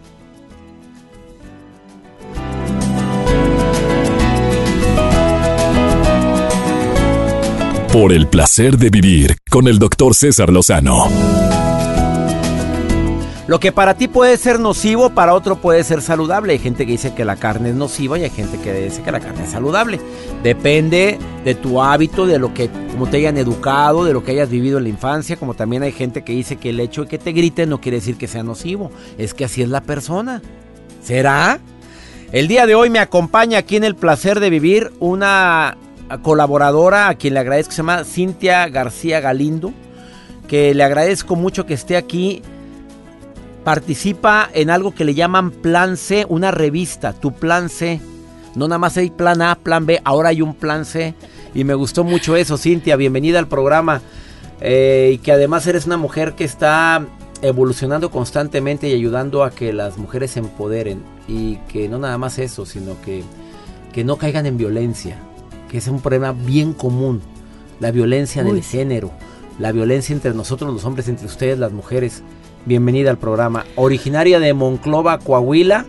Por 7.93 8.13
el 8.13 8.29
placer 8.29 8.79
de 8.79 8.89
vivir 8.89 9.37
con 9.51 9.67
el 9.67 9.79
doctor 9.79 10.15
César 10.15 10.51
Lozano. 10.53 11.50
Lo 13.51 13.59
que 13.59 13.73
para 13.73 13.95
ti 13.95 14.07
puede 14.07 14.37
ser 14.37 14.61
nocivo, 14.61 15.11
para 15.11 15.35
otro 15.35 15.57
puede 15.57 15.83
ser 15.83 16.03
saludable. 16.03 16.53
Hay 16.53 16.61
gente 16.61 16.87
que 16.87 16.93
dice 16.93 17.15
que 17.15 17.25
la 17.25 17.35
carne 17.35 17.71
es 17.71 17.75
nociva 17.75 18.17
y 18.17 18.23
hay 18.23 18.31
gente 18.31 18.61
que 18.61 18.73
dice 18.73 19.03
que 19.03 19.11
la 19.11 19.19
carne 19.19 19.43
es 19.43 19.51
saludable. 19.51 19.99
Depende 20.45 21.19
de 21.45 21.57
tu 21.57 21.83
hábito, 21.83 22.27
de 22.27 22.39
lo 22.39 22.55
que, 22.55 22.71
como 22.93 23.09
te 23.09 23.17
hayan 23.17 23.37
educado, 23.39 24.05
de 24.05 24.13
lo 24.13 24.23
que 24.23 24.31
hayas 24.31 24.51
vivido 24.51 24.79
en 24.79 24.85
la 24.85 24.91
infancia. 24.91 25.37
Como 25.37 25.55
también 25.55 25.83
hay 25.83 25.91
gente 25.91 26.23
que 26.23 26.33
dice 26.33 26.59
que 26.59 26.71
el 26.71 26.79
hecho 26.79 27.03
de 27.03 27.09
que 27.09 27.19
te 27.19 27.33
griten 27.33 27.71
no 27.71 27.81
quiere 27.81 27.97
decir 27.97 28.17
que 28.17 28.29
sea 28.29 28.45
nocivo. 28.45 28.93
Es 29.19 29.35
que 29.35 29.47
así 29.47 29.63
es 29.63 29.69
la 29.69 29.81
persona. 29.81 30.43
¿Será? 31.03 31.59
El 32.31 32.47
día 32.47 32.67
de 32.67 32.77
hoy 32.77 32.89
me 32.89 33.01
acompaña 33.01 33.59
aquí 33.59 33.75
en 33.75 33.83
el 33.83 33.97
placer 33.97 34.39
de 34.39 34.51
vivir 34.51 34.93
una 35.01 35.77
colaboradora 36.23 37.09
a 37.09 37.17
quien 37.17 37.35
le 37.35 37.41
agradezco, 37.41 37.73
se 37.73 37.79
llama 37.79 38.05
Cintia 38.05 38.69
García 38.69 39.19
Galindo, 39.19 39.73
que 40.47 40.73
le 40.73 40.85
agradezco 40.85 41.35
mucho 41.35 41.67
que 41.67 41.75
esté 41.75 41.97
aquí 41.97 42.45
participa 43.65 44.49
en 44.53 44.71
algo 44.71 44.95
que 44.95 45.05
le 45.05 45.15
llaman 45.15 45.51
Plan 45.51 45.97
C, 45.97 46.27
una 46.29 46.51
revista, 46.51 47.13
tu 47.13 47.33
Plan 47.33 47.69
C. 47.69 48.01
No 48.55 48.67
nada 48.67 48.79
más 48.79 48.97
hay 48.97 49.11
Plan 49.11 49.43
A, 49.43 49.55
Plan 49.57 49.87
B, 49.87 50.01
ahora 50.05 50.31
hay 50.31 50.43
un 50.43 50.55
Plan 50.55 50.85
C. 50.85 51.15
Y 51.55 51.65
me 51.65 51.75
gustó 51.75 52.05
mucho 52.05 52.37
eso, 52.37 52.57
Cintia, 52.57 52.97
bienvenida 52.97 53.39
al 53.39 53.49
programa. 53.49 54.01
Eh, 54.61 55.13
y 55.15 55.19
que 55.19 55.33
además 55.33 55.67
eres 55.67 55.87
una 55.87 55.97
mujer 55.97 56.35
que 56.35 56.45
está 56.45 57.07
evolucionando 57.43 58.11
constantemente 58.11 58.89
y 58.89 58.95
ayudando 58.95 59.43
a 59.43 59.51
que 59.51 59.73
las 59.73 59.99
mujeres 59.99 60.33
se 60.33 60.41
empoderen. 60.41 61.03
Y 61.29 61.57
que 61.69 61.89
no 61.89 61.99
nada 61.99 62.19
más 62.19 62.39
eso, 62.39 62.67
sino 62.67 63.01
que, 63.03 63.23
que 63.93 64.05
no 64.05 64.17
caigan 64.17 64.47
en 64.47 64.59
violencia, 64.59 65.17
que 65.71 65.79
es 65.79 65.87
un 65.87 66.01
problema 66.01 66.33
bien 66.33 66.73
común. 66.73 67.21
La 67.79 67.93
violencia 67.93 68.43
del 68.43 68.63
género, 68.63 69.11
la 69.59 69.73
violencia 69.73 70.13
entre 70.13 70.35
nosotros 70.35 70.73
los 70.73 70.85
hombres, 70.85 71.09
entre 71.09 71.27
ustedes 71.27 71.59
las 71.59 71.73
mujeres 71.73 72.23
bienvenida 72.67 73.11
al 73.11 73.19
programa. 73.19 73.65
Originaria 73.77 74.41
de 74.41 74.53
Monclova, 74.55 75.19
Coahuila, 75.19 75.87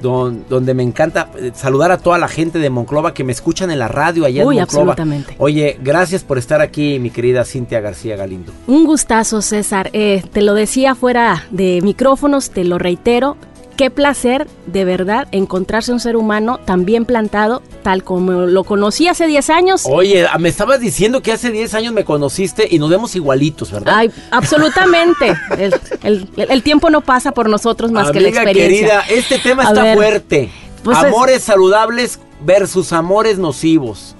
donde 0.00 0.74
me 0.74 0.82
encanta 0.82 1.30
eh, 1.36 1.50
saludar 1.54 1.90
a 1.90 1.98
toda 1.98 2.18
la 2.18 2.28
gente 2.28 2.58
de 2.58 2.70
Monclova 2.70 3.14
que 3.14 3.24
me 3.24 3.32
escuchan 3.32 3.70
en 3.70 3.78
la 3.78 3.88
radio 3.88 4.24
allá 4.24 4.42
en 4.42 4.48
Monclova. 4.48 4.62
absolutamente. 4.62 5.34
Oye, 5.38 5.78
gracias 5.82 6.22
por 6.22 6.38
estar 6.38 6.60
aquí, 6.60 6.98
mi 6.98 7.10
querida 7.10 7.44
Cintia 7.44 7.80
García 7.80 8.16
Galindo. 8.16 8.52
Un 8.66 8.84
gustazo, 8.84 9.42
César. 9.42 9.90
Eh, 9.92 10.22
te 10.32 10.42
lo 10.42 10.54
decía 10.54 10.94
fuera 10.94 11.44
de 11.50 11.80
micrófonos, 11.82 12.50
te 12.50 12.64
lo 12.64 12.78
reitero. 12.78 13.36
Qué 13.78 13.90
placer, 13.92 14.48
de 14.66 14.84
verdad, 14.84 15.28
encontrarse 15.30 15.92
un 15.92 16.00
ser 16.00 16.16
humano 16.16 16.58
tan 16.58 16.84
bien 16.84 17.04
plantado, 17.04 17.62
tal 17.84 18.02
como 18.02 18.32
lo 18.32 18.64
conocí 18.64 19.06
hace 19.06 19.28
10 19.28 19.50
años. 19.50 19.82
Oye, 19.88 20.26
ah, 20.26 20.36
me 20.36 20.48
estabas 20.48 20.80
diciendo 20.80 21.22
que 21.22 21.30
hace 21.30 21.52
10 21.52 21.74
años 21.74 21.92
me 21.92 22.04
conociste 22.04 22.66
y 22.68 22.80
nos 22.80 22.90
vemos 22.90 23.14
igualitos, 23.14 23.70
¿verdad? 23.70 23.94
Ay, 23.96 24.10
absolutamente. 24.32 25.32
el, 26.02 26.62
tiempo 26.64 26.90
no 26.90 27.02
pasa 27.02 27.30
por 27.30 27.48
nosotros 27.48 27.92
más 27.92 28.10
que 28.10 28.18
la 28.18 28.30
experiencia. 28.30 29.02
querida, 29.04 29.04
este 29.08 29.38
tema 29.38 29.62
está 29.62 29.94
fuerte. 29.94 30.50
Pues 30.82 30.98
amores 30.98 31.44
saludables 31.44 32.18
versus 32.44 32.92
amores 32.92 33.38
nocivos. 33.38 34.16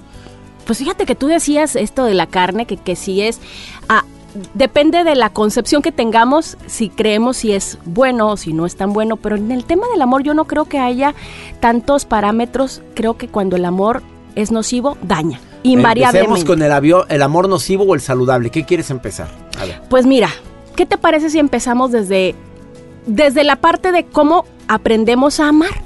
Pues 0.65 0.79
fíjate 0.79 1.05
que 1.05 1.15
tú 1.15 1.27
decías 1.27 1.75
esto 1.75 2.05
de 2.05 2.13
la 2.13 2.27
carne, 2.27 2.65
que, 2.65 2.77
que 2.77 2.95
si 2.95 3.23
es... 3.23 3.41
Ah, 3.89 4.05
depende 4.53 5.03
de 5.03 5.15
la 5.15 5.29
concepción 5.29 5.81
que 5.81 5.91
tengamos, 5.91 6.57
si 6.67 6.89
creemos 6.89 7.37
si 7.37 7.53
es 7.53 7.77
bueno 7.85 8.29
o 8.29 8.37
si 8.37 8.53
no 8.53 8.65
es 8.65 8.75
tan 8.75 8.93
bueno, 8.93 9.15
pero 9.17 9.35
en 9.35 9.51
el 9.51 9.65
tema 9.65 9.87
del 9.91 10.01
amor 10.01 10.23
yo 10.23 10.33
no 10.33 10.45
creo 10.45 10.65
que 10.65 10.79
haya 10.79 11.13
tantos 11.59 12.05
parámetros, 12.05 12.81
creo 12.95 13.17
que 13.17 13.27
cuando 13.27 13.55
el 13.55 13.65
amor 13.65 14.01
es 14.35 14.51
nocivo, 14.51 14.97
daña. 15.01 15.39
Invariablemente. 15.63 16.19
Empecemos 16.19 16.45
con 16.45 16.63
el, 16.63 17.05
el 17.09 17.21
amor 17.21 17.49
nocivo 17.49 17.83
o 17.83 17.95
el 17.95 18.01
saludable. 18.01 18.49
¿Qué 18.49 18.63
quieres 18.65 18.89
empezar? 18.91 19.27
Pues 19.89 20.05
mira, 20.05 20.29
¿qué 20.75 20.85
te 20.85 20.97
parece 20.97 21.29
si 21.29 21.39
empezamos 21.39 21.91
desde, 21.91 22.35
desde 23.05 23.43
la 23.43 23.57
parte 23.57 23.91
de 23.91 24.05
cómo 24.05 24.45
aprendemos 24.67 25.39
a 25.39 25.49
amar? 25.49 25.83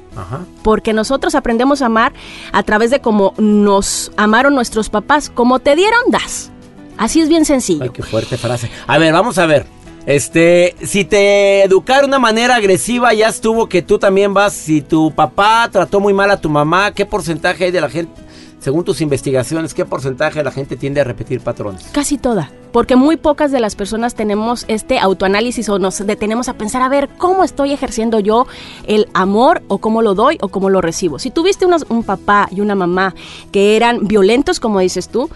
Porque 0.62 0.94
nosotros 0.94 1.34
aprendemos 1.34 1.82
a 1.82 1.88
amar 1.88 2.14
a 2.52 2.62
través 2.62 2.92
de 2.92 3.02
cómo 3.02 3.34
nos 3.40 4.12
amaron 4.16 4.54
nuestros 4.54 4.90
papás. 4.90 5.32
Como 5.32 5.58
te 5.58 5.76
dieron, 5.76 6.00
das. 6.10 6.53
Así 6.98 7.22
es 7.22 7.30
bien 7.30 7.46
sencillo. 7.46 7.84
Ay, 7.84 7.90
qué 7.90 8.04
fuerte 8.04 8.38
frase. 8.38 8.70
A 8.88 8.98
ver, 8.98 9.14
vamos 9.14 9.38
a 9.38 9.46
ver. 9.46 9.66
Este, 10.06 10.76
si 10.82 11.06
te 11.06 11.64
educaron 11.64 12.04
de 12.04 12.18
una 12.18 12.20
manera 12.20 12.56
agresiva, 12.56 13.14
ya 13.14 13.30
estuvo 13.30 13.70
que 13.70 13.82
tú 13.82 14.00
también 14.00 14.34
vas. 14.34 14.54
Si 14.54 14.82
tu 14.82 15.12
papá 15.12 15.70
trató 15.72 16.00
muy 16.00 16.14
mal 16.14 16.30
a 16.32 16.42
tu 16.42 16.50
mamá, 16.50 16.92
¿qué 16.92 17.06
porcentaje 17.06 17.66
hay 17.66 17.72
de 17.72 17.80
la 17.80 17.90
gente, 17.90 18.12
según 18.60 18.84
tus 18.84 19.00
investigaciones, 19.00 19.74
qué 19.74 19.86
porcentaje 19.86 20.40
de 20.40 20.44
la 20.44 20.52
gente 20.52 20.76
tiende 20.76 21.00
a 21.00 21.06
repetir 21.06 21.40
patrones? 21.40 21.86
Casi 21.94 22.18
toda. 22.18 22.52
Porque 22.74 22.98
muy 22.98 23.16
pocas 23.16 23.52
de 23.52 23.62
las 23.62 23.76
personas 23.76 24.14
tenemos 24.14 24.66
este 24.68 25.00
autoanálisis 25.00 25.70
o 25.70 25.80
nos 25.80 26.06
detenemos 26.06 26.50
a 26.50 26.56
pensar 26.56 26.82
a 26.82 26.90
ver 26.90 27.08
cómo 27.18 27.46
estoy 27.46 27.72
ejerciendo 27.72 28.20
yo 28.20 28.46
el 28.88 29.08
amor 29.14 29.62
o 29.70 29.78
cómo 29.78 30.02
lo 30.02 30.16
doy 30.16 30.38
o 30.42 30.50
cómo 30.50 30.70
lo 30.70 30.82
recibo. 30.82 31.18
Si 31.18 31.30
tuviste 31.30 31.66
un 31.66 32.04
papá 32.04 32.50
y 32.52 32.60
una 32.60 32.76
mamá 32.76 33.16
que 33.52 33.78
eran 33.78 34.08
violentos, 34.08 34.60
como 34.60 34.80
dices 34.80 35.08
tú, 35.08 35.30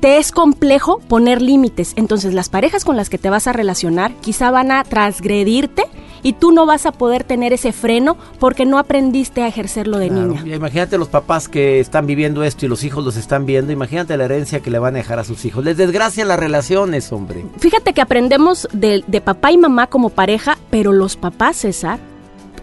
te 0.00 0.18
es 0.18 0.32
complejo 0.32 0.98
poner 1.08 1.42
límites. 1.42 1.92
Entonces 1.96 2.34
las 2.34 2.48
parejas 2.48 2.84
con 2.84 2.96
las 2.96 3.10
que 3.10 3.18
te 3.18 3.30
vas 3.30 3.46
a 3.46 3.52
relacionar 3.52 4.12
quizá 4.20 4.50
van 4.50 4.72
a 4.72 4.84
transgredirte 4.84 5.84
y 6.22 6.34
tú 6.34 6.52
no 6.52 6.66
vas 6.66 6.86
a 6.86 6.92
poder 6.92 7.24
tener 7.24 7.52
ese 7.52 7.72
freno 7.72 8.16
porque 8.38 8.66
no 8.66 8.78
aprendiste 8.78 9.42
a 9.42 9.48
ejercerlo 9.48 9.98
de 9.98 10.10
niña. 10.10 10.42
imagínate 10.44 10.98
los 10.98 11.08
papás 11.08 11.48
que 11.48 11.80
están 11.80 12.06
viviendo 12.06 12.42
esto 12.44 12.66
y 12.66 12.68
los 12.68 12.84
hijos 12.84 13.04
los 13.04 13.16
están 13.16 13.46
viendo. 13.46 13.72
Imagínate 13.72 14.16
la 14.16 14.24
herencia 14.24 14.60
que 14.60 14.70
le 14.70 14.78
van 14.78 14.94
a 14.94 14.98
dejar 14.98 15.18
a 15.18 15.24
sus 15.24 15.44
hijos. 15.44 15.64
Les 15.64 15.76
desgracian 15.76 16.28
las 16.28 16.38
relaciones, 16.38 17.12
hombre. 17.12 17.44
Fíjate 17.58 17.92
que 17.92 18.00
aprendemos 18.00 18.68
de, 18.72 19.04
de 19.06 19.20
papá 19.20 19.52
y 19.52 19.58
mamá 19.58 19.86
como 19.86 20.10
pareja, 20.10 20.58
pero 20.70 20.92
los 20.92 21.16
papás, 21.16 21.56
César, 21.56 21.98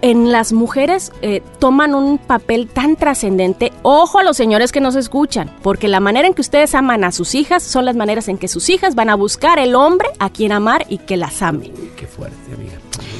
en 0.01 0.31
las 0.31 0.53
mujeres 0.53 1.11
eh, 1.21 1.41
toman 1.59 1.95
un 1.95 2.17
papel 2.17 2.67
tan 2.67 2.95
trascendente. 2.95 3.73
Ojo 3.81 4.19
a 4.19 4.23
los 4.23 4.37
señores 4.37 4.71
que 4.71 4.81
nos 4.81 4.95
escuchan, 4.95 5.51
porque 5.61 5.87
la 5.87 5.99
manera 5.99 6.27
en 6.27 6.33
que 6.33 6.41
ustedes 6.41 6.75
aman 6.75 7.03
a 7.03 7.11
sus 7.11 7.35
hijas 7.35 7.63
son 7.63 7.85
las 7.85 7.95
maneras 7.95 8.27
en 8.27 8.37
que 8.37 8.47
sus 8.47 8.69
hijas 8.69 8.95
van 8.95 9.09
a 9.09 9.15
buscar 9.15 9.59
el 9.59 9.75
hombre 9.75 10.07
a 10.19 10.29
quien 10.29 10.51
amar 10.51 10.85
y 10.89 10.99
que 10.99 11.17
las 11.17 11.41
ame. 11.41 11.71
qué 11.95 12.07
fuerte, 12.07 12.53
amiga. 12.53 12.73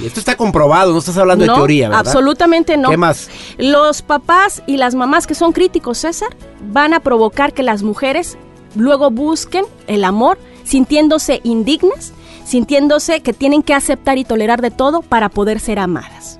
Esto 0.04 0.20
está 0.20 0.38
comprobado, 0.38 0.92
no 0.92 1.00
estás 1.00 1.18
hablando 1.18 1.46
de 1.46 1.52
teoría, 1.52 1.90
¿verdad? 1.90 2.06
Absolutamente 2.06 2.78
no. 2.78 2.90
¿Qué 2.90 2.98
más? 2.98 3.30
Los 3.58 4.02
papás 4.02 4.62
y 4.68 4.78
las 4.78 4.94
mamás 4.94 5.26
que 5.26 5.34
son 5.34 5.54
críticos, 5.54 6.00
César, 6.00 6.30
van 6.72 6.94
a 6.94 7.00
provocar 7.00 7.54
que 7.54 7.64
las 7.64 7.82
mujeres 7.82 8.38
luego 8.76 9.10
busquen 9.10 9.66
el 9.88 10.04
amor 10.04 10.38
sintiéndose 10.64 11.42
indignas, 11.44 12.14
sintiéndose 12.46 13.22
que 13.22 13.34
tienen 13.34 13.64
que 13.64 13.74
aceptar 13.74 14.18
y 14.18 14.24
tolerar 14.24 14.62
de 14.62 14.72
todo 14.72 15.02
para 15.02 15.30
poder 15.30 15.60
ser 15.60 15.80
amadas. 15.80 16.40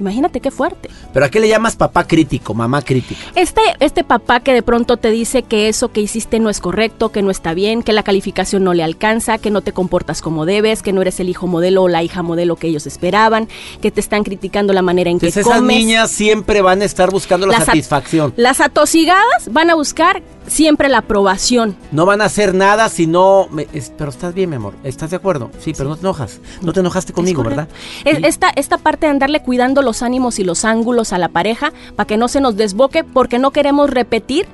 Imagínate 0.00 0.40
qué 0.40 0.50
fuerte. 0.50 0.88
¿Pero 1.12 1.26
a 1.26 1.28
qué 1.28 1.40
le 1.40 1.48
llamas 1.48 1.76
papá 1.76 2.06
crítico, 2.06 2.54
mamá 2.54 2.82
crítica? 2.82 3.20
Este, 3.34 3.60
este 3.80 4.02
papá 4.02 4.40
que 4.40 4.52
de 4.54 4.62
pronto 4.62 4.96
te 4.96 5.10
dice 5.10 5.42
que 5.42 5.68
eso 5.68 5.92
que 5.92 6.00
hiciste 6.00 6.40
no 6.40 6.48
es 6.48 6.60
correcto, 6.60 7.10
que 7.12 7.22
no 7.22 7.30
está 7.30 7.54
bien, 7.54 7.82
que 7.82 7.92
la 7.92 8.02
calificación 8.02 8.64
no 8.64 8.74
le 8.74 8.82
alcanza, 8.82 9.38
que 9.38 9.50
no 9.50 9.60
te 9.60 9.72
comportas 9.72 10.22
como 10.22 10.46
debes, 10.46 10.82
que 10.82 10.92
no 10.92 11.02
eres 11.02 11.20
el 11.20 11.28
hijo 11.28 11.46
modelo 11.46 11.82
o 11.82 11.88
la 11.88 12.02
hija 12.02 12.22
modelo 12.22 12.56
que 12.56 12.68
ellos 12.68 12.86
esperaban, 12.86 13.48
que 13.80 13.90
te 13.90 14.00
están 14.00 14.24
criticando 14.24 14.72
la 14.72 14.82
manera 14.82 15.10
en 15.10 15.18
que 15.18 15.26
Entonces, 15.26 15.46
Esas 15.46 15.62
niñas 15.62 16.10
siempre 16.10 16.62
van 16.62 16.80
a 16.82 16.84
estar 16.84 17.10
buscando 17.10 17.46
la 17.46 17.64
satisfacción. 17.64 18.32
Las 18.36 18.60
atosigadas 18.60 19.52
van 19.52 19.70
a 19.70 19.74
buscar 19.74 20.22
siempre 20.50 20.88
la 20.88 20.98
aprobación. 20.98 21.76
No 21.92 22.04
van 22.04 22.20
a 22.20 22.24
hacer 22.24 22.54
nada 22.54 22.88
si 22.88 23.06
no... 23.06 23.48
pero 23.96 24.10
estás 24.10 24.34
bien, 24.34 24.50
mi 24.50 24.56
amor. 24.56 24.74
¿Estás 24.84 25.10
de 25.10 25.16
acuerdo? 25.16 25.50
Sí, 25.58 25.72
pero 25.76 25.88
no 25.88 25.96
te 25.96 26.02
enojas. 26.02 26.40
No 26.60 26.72
te 26.72 26.80
enojaste 26.80 27.12
conmigo, 27.12 27.42
¿verdad? 27.42 27.68
Esta, 28.04 28.50
esta 28.54 28.78
parte 28.78 29.06
de 29.06 29.12
andarle 29.12 29.42
cuidando 29.42 29.82
los 29.82 30.02
ánimos 30.02 30.38
y 30.38 30.44
los 30.44 30.64
ángulos 30.64 31.12
a 31.12 31.18
la 31.18 31.28
pareja 31.28 31.72
para 31.96 32.06
que 32.06 32.16
no 32.16 32.28
se 32.28 32.40
nos 32.40 32.56
desboque 32.56 33.04
porque 33.04 33.38
no 33.38 33.52
queremos 33.52 33.88
repetir 33.88 34.46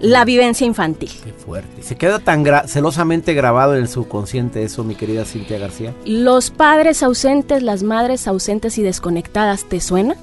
la 0.00 0.24
vivencia 0.24 0.66
infantil. 0.66 1.10
Qué 1.22 1.32
fuerte. 1.32 1.82
¿Se 1.82 1.96
queda 1.96 2.18
tan 2.18 2.44
celosamente 2.66 3.34
grabado 3.34 3.74
en 3.74 3.82
el 3.82 3.88
subconsciente 3.88 4.62
eso, 4.62 4.84
mi 4.84 4.94
querida 4.94 5.24
Cintia 5.24 5.58
García? 5.58 5.94
Los 6.04 6.50
padres 6.50 7.02
ausentes, 7.02 7.62
las 7.62 7.82
madres 7.82 8.26
ausentes 8.26 8.76
y 8.78 8.82
desconectadas, 8.82 9.64
¿te 9.64 9.80
suena? 9.80 10.16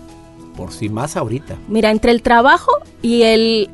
Por 0.62 0.72
sí 0.72 0.89
más 0.89 1.18
ahorita. 1.18 1.56
Mira, 1.68 1.89
entre 1.89 2.12
el 2.12 2.22
trabajo 2.22 2.72
y 3.01 3.24
el, 3.24 3.68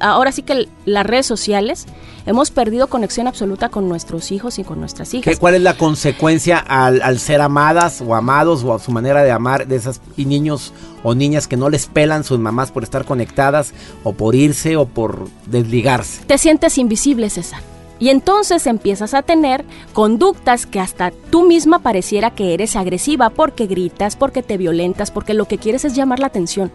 ahora 0.00 0.32
sí 0.32 0.40
que 0.40 0.68
las 0.86 1.04
redes 1.04 1.26
sociales, 1.26 1.84
hemos 2.24 2.50
perdido 2.50 2.86
conexión 2.86 3.26
absoluta 3.26 3.68
con 3.68 3.90
nuestros 3.90 4.32
hijos 4.32 4.58
y 4.58 4.64
con 4.64 4.80
nuestras 4.80 5.12
hijas. 5.12 5.38
¿Cuál 5.38 5.56
es 5.56 5.60
la 5.60 5.76
consecuencia 5.76 6.56
al, 6.56 7.18
ser 7.18 7.42
amadas 7.42 8.00
o 8.00 8.14
amados 8.14 8.64
o 8.64 8.72
a 8.72 8.78
su 8.78 8.90
manera 8.90 9.22
de 9.22 9.30
amar 9.30 9.66
de 9.66 9.76
esas 9.76 10.00
niños 10.16 10.72
o 11.02 11.14
niñas 11.14 11.46
que 11.46 11.58
no 11.58 11.68
les 11.68 11.88
pelan 11.88 12.24
sus 12.24 12.38
mamás 12.38 12.72
por 12.72 12.84
estar 12.84 13.04
conectadas 13.04 13.74
o 14.02 14.14
por 14.14 14.34
irse 14.34 14.78
o 14.78 14.86
por 14.86 15.28
desligarse? 15.44 16.24
Te 16.24 16.38
sientes 16.38 16.78
invisible, 16.78 17.28
César. 17.28 17.60
Y 18.00 18.08
entonces 18.08 18.66
empiezas 18.66 19.12
a 19.12 19.22
tener 19.22 19.64
conductas 19.92 20.64
que 20.64 20.80
hasta 20.80 21.12
tú 21.30 21.46
misma 21.46 21.80
pareciera 21.80 22.30
que 22.30 22.54
eres 22.54 22.74
agresiva 22.74 23.28
porque 23.28 23.66
gritas, 23.66 24.16
porque 24.16 24.42
te 24.42 24.56
violentas, 24.56 25.10
porque 25.10 25.34
lo 25.34 25.44
que 25.44 25.58
quieres 25.58 25.84
es 25.84 25.94
llamar 25.94 26.18
la 26.18 26.28
atención. 26.28 26.72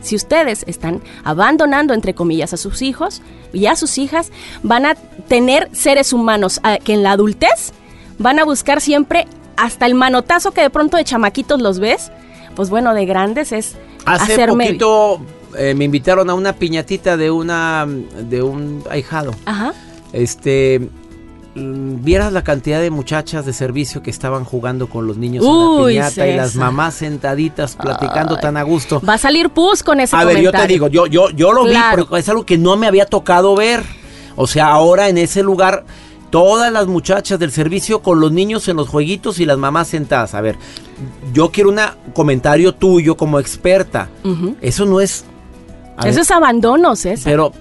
Si 0.00 0.16
ustedes 0.16 0.64
están 0.66 1.02
abandonando, 1.22 1.92
entre 1.92 2.14
comillas, 2.14 2.54
a 2.54 2.56
sus 2.56 2.80
hijos 2.80 3.20
y 3.52 3.66
a 3.66 3.76
sus 3.76 3.98
hijas, 3.98 4.32
van 4.62 4.86
a 4.86 4.94
tener 5.28 5.68
seres 5.72 6.12
humanos 6.12 6.60
que 6.84 6.94
en 6.94 7.02
la 7.02 7.12
adultez 7.12 7.72
van 8.18 8.38
a 8.38 8.44
buscar 8.44 8.80
siempre 8.80 9.26
hasta 9.56 9.84
el 9.84 9.94
manotazo 9.94 10.52
que 10.52 10.62
de 10.62 10.70
pronto 10.70 10.96
de 10.96 11.04
chamaquitos 11.04 11.60
los 11.60 11.78
ves, 11.78 12.10
pues 12.54 12.70
bueno, 12.70 12.94
de 12.94 13.04
grandes 13.04 13.52
es 13.52 13.76
Hace 14.06 14.34
hacerme... 14.34 14.66
poquito 14.66 15.20
eh, 15.58 15.74
me 15.74 15.84
invitaron 15.84 16.30
a 16.30 16.34
una 16.34 16.52
piñatita 16.54 17.16
de 17.16 17.30
una 17.30 17.86
de 17.86 18.42
un 18.42 18.84
ahijado. 18.90 19.34
Ajá. 19.44 19.74
Este 20.12 20.88
mm, 21.54 22.04
vieras 22.04 22.32
la 22.32 22.42
cantidad 22.42 22.80
de 22.80 22.90
muchachas 22.90 23.44
de 23.46 23.52
servicio 23.52 24.02
que 24.02 24.10
estaban 24.10 24.44
jugando 24.44 24.88
con 24.88 25.06
los 25.06 25.16
niños 25.16 25.44
en 25.44 25.50
la 25.50 25.86
piñata 25.86 26.28
y 26.28 26.36
las 26.36 26.56
mamás 26.56 26.94
sentaditas 26.94 27.76
platicando 27.76 28.36
Ay. 28.36 28.40
tan 28.40 28.56
a 28.56 28.62
gusto. 28.62 29.00
Va 29.06 29.14
a 29.14 29.18
salir 29.18 29.50
pus 29.50 29.82
con 29.82 30.00
ese 30.00 30.16
A 30.16 30.24
ver, 30.24 30.40
yo 30.40 30.52
te 30.52 30.66
digo, 30.66 30.88
yo, 30.88 31.06
yo, 31.06 31.30
yo 31.30 31.52
lo 31.52 31.64
Claro. 31.64 31.96
vi, 31.96 32.02
porque 32.04 32.20
es 32.20 32.28
algo 32.28 32.44
que 32.46 32.58
no 32.58 32.76
me 32.76 32.86
había 32.86 33.06
tocado 33.06 33.54
ver. 33.56 33.82
O 34.36 34.46
sea, 34.46 34.66
ahora 34.68 35.08
en 35.08 35.16
ese 35.18 35.42
lugar, 35.42 35.84
todas 36.30 36.70
las 36.72 36.86
muchachas 36.86 37.38
del 37.38 37.50
servicio 37.50 38.02
con 38.02 38.20
los 38.20 38.32
niños 38.32 38.68
en 38.68 38.76
los 38.76 38.88
jueguitos 38.88 39.40
y 39.40 39.46
las 39.46 39.56
mamás 39.58 39.88
sentadas. 39.88 40.34
A 40.34 40.40
ver, 40.42 40.56
yo 41.32 41.50
quiero 41.50 41.70
un 41.70 41.78
comentario 42.12 42.74
tuyo 42.74 43.16
como 43.16 43.40
experta. 43.40 44.08
Eso 44.60 44.84
no 44.84 45.00
es... 45.00 45.24
Eso 45.98 46.04
ver, 46.08 46.18
es 46.18 46.30
abandono, 46.30 46.94
César. 46.94 47.32
Pero, 47.32 47.52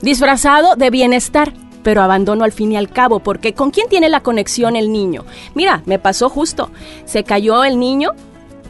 Disfrazado 0.00 0.76
de 0.76 0.90
bienestar, 0.90 1.54
pero 1.84 2.02
abandono 2.02 2.42
al 2.42 2.50
fin 2.50 2.72
y 2.72 2.76
al 2.76 2.90
cabo, 2.90 3.20
porque 3.20 3.54
¿con 3.54 3.70
quién 3.70 3.88
tiene 3.88 4.08
la 4.08 4.24
conexión 4.24 4.74
el 4.74 4.90
niño? 4.90 5.24
Mira, 5.54 5.82
me 5.86 6.00
pasó 6.00 6.28
justo. 6.28 6.70
Se 7.04 7.22
cayó 7.22 7.62
el 7.62 7.78
niño 7.78 8.10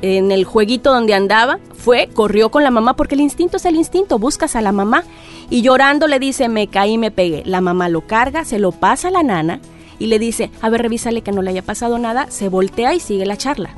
en 0.03 0.31
el 0.33 0.45
jueguito 0.45 0.93
donde 0.93 1.15
andaba, 1.15 1.61
fue, 1.73 2.11
corrió 2.13 2.51
con 2.51 2.63
la 2.63 2.71
mamá, 2.71 2.95
porque 2.95 3.15
el 3.15 3.23
instinto 3.23 3.57
es 3.57 3.65
el 3.65 3.77
instinto, 3.77 4.19
buscas 4.19 4.57
a 4.57 4.61
la 4.61 4.73
mamá. 4.73 5.05
Y 5.49 5.63
llorando 5.63 6.09
le 6.09 6.19
dice, 6.19 6.49
me 6.49 6.67
caí, 6.67 6.99
me 6.99 7.11
pegué. 7.11 7.43
La 7.47 7.63
mamá 7.63 7.89
lo 7.89 8.03
carga, 8.03 8.45
se 8.45 8.59
lo 8.59 8.73
pasa 8.73 9.09
a 9.09 9.13
la 9.13 9.23
nana 9.23 9.61
y 9.99 10.07
le 10.07 10.19
dice, 10.19 10.51
a 10.61 10.69
ver, 10.69 10.83
revísale 10.83 11.23
que 11.23 11.33
no 11.33 11.41
le 11.41 11.51
haya 11.51 11.63
pasado 11.63 11.99
nada, 11.99 12.27
se 12.31 12.49
voltea 12.49 12.95
y 12.95 13.01
sigue 13.01 13.25
la 13.25 13.37
charla. 13.37 13.71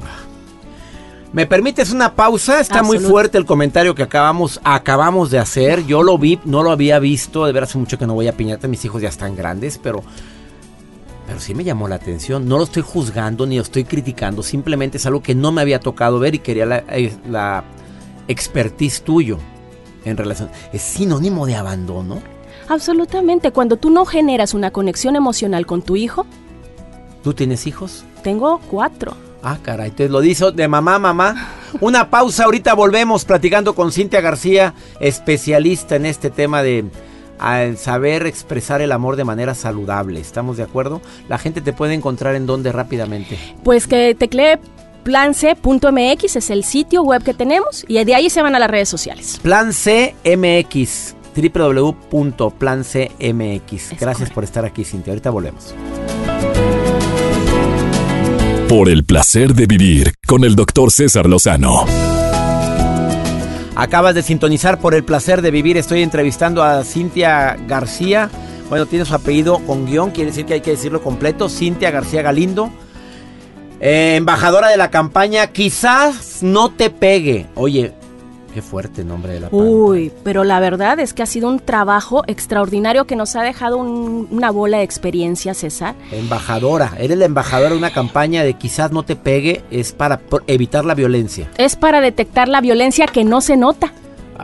¿Me 1.33 1.47
permites 1.47 1.93
una 1.93 2.15
pausa? 2.15 2.61
Está 2.61 2.83
muy 2.83 2.99
fuerte 2.99 3.39
el 3.39 3.45
comentario 3.47 3.95
que 3.95 4.03
acabamos, 4.03 4.61
acabamos 4.65 5.31
de 5.31 5.39
hacer. 5.39 5.87
Yo 5.87 6.03
lo 6.03 6.19
vi, 6.19 6.39
no 6.45 6.63
lo 6.63 6.71
había 6.71 6.99
visto. 6.99 7.47
De 7.47 7.53
ver 7.53 7.65
hace 7.65 7.79
mucho 7.79 7.99
que 7.99 8.07
no 8.07 8.15
voy 8.15 8.29
a 8.29 8.37
piñata. 8.37 8.69
Mis 8.69 8.85
hijos 8.85 9.03
ya 9.03 9.09
están 9.09 9.37
grandes, 9.37 9.79
pero... 9.79 10.03
Pero 11.27 11.41
sí 11.41 11.55
me 11.57 11.65
llamó 11.65 11.89
la 11.89 11.97
atención. 11.97 12.47
No 12.49 12.57
lo 12.57 12.65
estoy 12.65 12.83
juzgando 12.83 13.47
ni 13.47 13.57
lo 13.57 13.63
estoy 13.63 13.85
criticando. 13.85 14.45
Simplemente 14.45 14.99
es 14.99 15.07
algo 15.07 15.23
que 15.23 15.35
no 15.35 15.51
me 15.51 15.61
había 15.61 15.81
tocado 15.81 16.21
ver 16.21 16.37
y 16.37 16.39
quería 16.39 16.67
la, 16.67 16.85
eh, 16.89 17.13
la 17.29 17.65
expertise 18.29 19.03
tuyo 19.03 19.39
en 20.05 20.17
relación. 20.17 20.51
¿Es 20.73 20.83
sinónimo 20.83 21.45
de 21.47 21.57
abandono? 21.57 22.23
Absolutamente, 22.69 23.51
cuando 23.51 23.77
tú 23.77 23.91
no 23.91 24.05
generas 24.05 24.55
una 24.55 24.71
conexión 24.71 25.17
emocional 25.17 25.67
con 25.67 25.83
tu 25.83 25.97
hijo, 25.97 26.27
¿Tú 27.25 27.35
tienes 27.35 27.67
hijos? 27.67 28.05
tengo 28.23 28.61
cuatro. 28.71 29.17
Ah, 29.43 29.59
caray, 29.63 29.91
te 29.91 30.09
lo 30.09 30.21
dice 30.21 30.51
de 30.53 30.69
mamá, 30.69 30.99
mamá. 30.99 31.53
Una 31.81 32.11
pausa, 32.11 32.45
ahorita 32.45 32.75
volvemos 32.75 33.25
platicando 33.25 33.75
con 33.75 33.93
Cintia 33.93 34.21
García, 34.21 34.75
especialista 35.01 35.97
en 35.97 36.07
este 36.07 36.31
tema 36.31 36.63
de 36.63 36.85
al 37.39 37.77
saber 37.77 38.27
expresar 38.27 38.81
el 38.81 38.93
amor 38.93 39.17
de 39.17 39.25
manera 39.25 39.55
saludable. 39.55 40.21
¿Estamos 40.21 40.57
de 40.57 40.63
acuerdo? 40.63 41.03
La 41.29 41.39
gente 41.39 41.61
te 41.61 41.73
puede 41.73 41.95
encontrar 41.95 42.35
en 42.35 42.47
donde 42.47 42.73
rápidamente. 42.73 43.39
Pues 43.63 43.87
que 43.87 44.15
teclee 44.15 44.59
plance.mx, 45.05 46.37
es 46.37 46.51
el 46.51 46.65
sitio 46.65 47.03
web 47.03 47.23
que 47.23 47.35
tenemos, 47.35 47.85
y 47.87 48.03
de 48.03 48.15
ahí 48.15 48.29
se 48.29 48.43
van 48.43 48.57
a 48.57 48.59
las 48.59 48.69
redes 48.71 48.89
sociales. 48.89 49.39
Plan 49.41 49.71
CMX, 49.71 51.15
www.plancmx. 51.37 52.91
Gracias 53.91 54.01
correcto. 54.01 54.35
por 54.35 54.45
estar 54.45 54.65
aquí, 54.65 54.85
Cintia. 54.85 55.13
Ahorita 55.13 55.31
volvemos. 55.31 55.75
Por 58.69 58.89
el 58.89 59.05
placer 59.05 59.55
de 59.55 59.67
vivir 59.67 60.15
con 60.27 60.43
el 60.43 60.57
doctor 60.57 60.91
César 60.91 61.27
Lozano. 61.27 61.85
Acabas 63.77 64.17
de 64.17 64.25
sintonizar 64.25 64.81
por 64.81 64.97
el 64.97 65.05
placer 65.05 65.41
de 65.41 65.53
vivir. 65.53 65.77
Estoy 65.77 66.03
entrevistando 66.03 66.65
a 66.65 66.83
Cintia 66.83 67.57
García. 67.69 68.29
Bueno, 68.69 68.87
tiene 68.87 69.05
su 69.05 69.15
apellido 69.15 69.61
con 69.61 69.87
guion, 69.87 70.11
quiere 70.11 70.33
decir 70.33 70.47
que 70.47 70.55
hay 70.55 70.63
que 70.63 70.73
decirlo 70.73 71.01
completo. 71.01 71.49
Cintia 71.49 71.93
García 71.93 72.23
Galindo. 72.23 72.73
Eh, 73.79 74.17
embajadora 74.17 74.69
de 74.69 74.79
la 74.79 74.91
campaña 74.91 75.47
Quizás 75.47 76.43
no 76.43 76.73
te 76.73 76.91
pegue. 76.91 77.47
Oye, 77.55 77.93
qué 78.57 78.63
fuerte 78.63 79.05
nombre 79.05 79.35
de 79.35 79.41
la 79.41 79.49
Uy, 79.51 80.11
pero 80.25 80.43
la 80.43 80.61
verdad 80.61 80.99
es 80.99 81.13
que 81.13 81.23
ha 81.23 81.27
sido 81.27 81.47
un 81.47 81.59
trabajo 81.61 82.23
extraordinario 82.27 83.05
que 83.05 83.15
nos 83.15 83.37
ha 83.37 83.43
dejado 83.43 83.77
un- 83.77 84.29
una 84.31 84.51
bola 84.51 84.79
de 84.79 84.83
experiencia, 84.83 85.53
César. 85.53 85.95
Embajadora. 86.11 86.93
Eres 86.99 87.19
la 87.19 87.27
embajadora 87.27 87.73
de 87.73 87.77
una 87.77 87.91
campaña 87.93 88.45
de 88.45 88.55
Quizás 88.55 88.93
no 88.93 89.03
te 89.03 89.15
pegue. 89.15 89.63
Es 89.71 89.93
para 89.93 90.23
evitar 90.47 90.87
la 90.87 90.95
violencia. 90.95 91.51
Es 91.59 91.77
para 91.77 92.01
detectar 92.01 92.49
la 92.49 92.63
violencia 92.63 93.07
que 93.07 93.25
no 93.25 93.43
se 93.43 93.59
nota. 93.59 93.93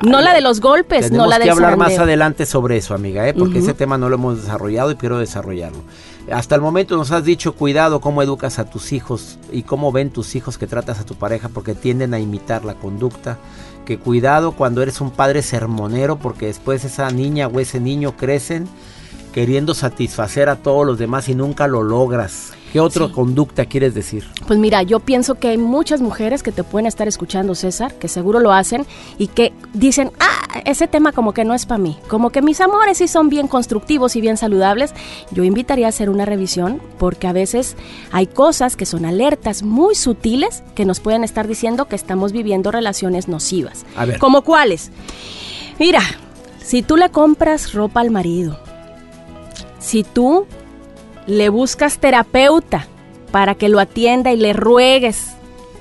No 0.03 0.21
la 0.21 0.35
de 0.35 0.43
los 0.43 0.61
golpes, 0.61 1.07
Tenemos 1.07 1.25
no 1.27 1.31
la 1.31 1.37
que 1.37 1.45
del 1.45 1.51
hablar 1.53 1.77
más 1.79 1.99
adelante 1.99 2.45
sobre 2.45 2.77
eso, 2.77 2.95
amiga, 2.95 3.27
¿eh? 3.29 3.33
porque 3.35 3.61
ese 3.61 3.73
tema 3.73 3.97
no 3.97 4.11
lo 4.11 4.17
hemos 4.17 4.43
desarrollado 4.43 4.91
y 4.91 4.97
quiero 4.97 5.19
desarrollarlo. 5.19 5.79
Hasta 6.31 6.55
el 6.55 6.61
momento 6.61 6.97
nos 6.97 7.11
has 7.11 7.25
dicho 7.25 7.55
cuidado 7.55 8.01
cómo 8.01 8.23
educas 8.23 8.59
a 8.59 8.65
tus 8.65 8.93
hijos 8.93 9.39
y 9.51 9.65
cómo 9.65 9.91
ven 9.91 10.11
tus 10.11 10.37
hijos 10.37 10.57
que 10.57 10.69
tratas 10.69 11.01
a 11.01 11.05
tu 11.05 11.17
pareja 11.17 11.49
porque 11.49 11.75
tienden 11.75 12.15
a 12.15 12.21
imitar 12.21 12.65
la 12.65 12.75
conducta. 12.75 13.39
Que 13.85 13.99
cuidado 13.99 14.53
cuando 14.53 14.83
eres 14.83 15.01
un 15.01 15.11
padre 15.11 15.43
sermonero 15.43 16.17
porque 16.17 16.47
después 16.47 16.85
esa 16.85 17.11
niña 17.11 17.49
o 17.49 17.59
ese 17.59 17.81
niño 17.81 18.17
crecen 18.17 18.69
queriendo 19.33 19.75
satisfacer 19.75 20.49
a 20.49 20.57
todos 20.57 20.87
los 20.87 20.99
demás 20.99 21.29
y 21.29 21.35
nunca 21.35 21.67
lo 21.67 21.83
logras. 21.83 22.53
¿Qué 22.73 22.81
otra 22.81 23.07
Sí. 23.07 23.13
conducta 23.13 23.67
quieres 23.67 23.93
decir? 23.95 24.25
Pues 24.47 24.59
mira, 24.59 24.83
yo 24.83 24.99
pienso 25.01 25.35
que 25.35 25.49
hay 25.49 25.59
muchas 25.59 26.01
mujeres 26.01 26.43
que 26.43 26.53
te 26.53 26.65
pueden 26.65 26.87
estar 26.87 27.07
escuchando, 27.07 27.55
César, 27.55 27.95
que 27.95 28.09
seguro 28.09 28.41
lo 28.41 28.53
hacen 28.53 28.87
y 29.19 29.27
que 29.27 29.53
dicen, 29.75 30.11
ah, 30.21 30.61
ese 30.65 30.89
tema 30.89 31.13
como 31.13 31.35
que 31.35 31.45
no 31.45 31.53
es 31.55 31.67
para 31.67 31.79
mí, 31.79 31.99
como 32.09 32.31
que 32.31 32.41
mis 32.41 32.61
amores 32.63 32.99
sí 32.99 33.09
son 33.09 33.29
bien 33.29 33.47
constructivos 33.47 34.17
y 34.17 34.21
bien 34.23 34.37
saludables. 34.39 34.95
Yo 35.33 35.45
invitaría 35.45 35.87
a 35.87 35.89
hacer 35.91 36.09
una 36.09 36.25
revisión 36.25 36.81
porque 36.99 37.27
a 37.27 37.33
veces 37.33 37.77
hay 38.11 38.27
cosas 38.27 38.77
que 38.77 38.87
son 38.87 39.05
alertas 39.05 39.63
muy 39.63 39.95
sutiles 39.95 40.63
que 40.75 40.85
nos 40.87 41.01
pueden 41.01 41.25
estar 41.25 41.47
diciendo 41.47 41.87
que 41.89 41.97
estamos 41.97 42.33
viviendo 42.33 42.71
relaciones 42.71 43.29
nocivas. 43.29 43.85
A 43.97 44.07
ver. 44.07 44.19
¿Como 44.19 44.43
cuáles? 44.43 44.91
Mira, 45.79 46.01
si 46.65 46.83
tú 46.83 46.97
le 46.97 47.11
compras 47.11 47.73
ropa 47.75 48.01
al 48.01 48.11
marido, 48.11 48.59
si 49.79 50.05
tú 50.05 50.47
le 51.27 51.49
buscas 51.49 51.99
terapeuta 51.99 52.87
para 53.31 53.55
que 53.55 53.69
lo 53.69 53.81
atienda 53.81 54.33
y 54.33 54.37
le 54.37 54.53
ruegues 54.53 55.29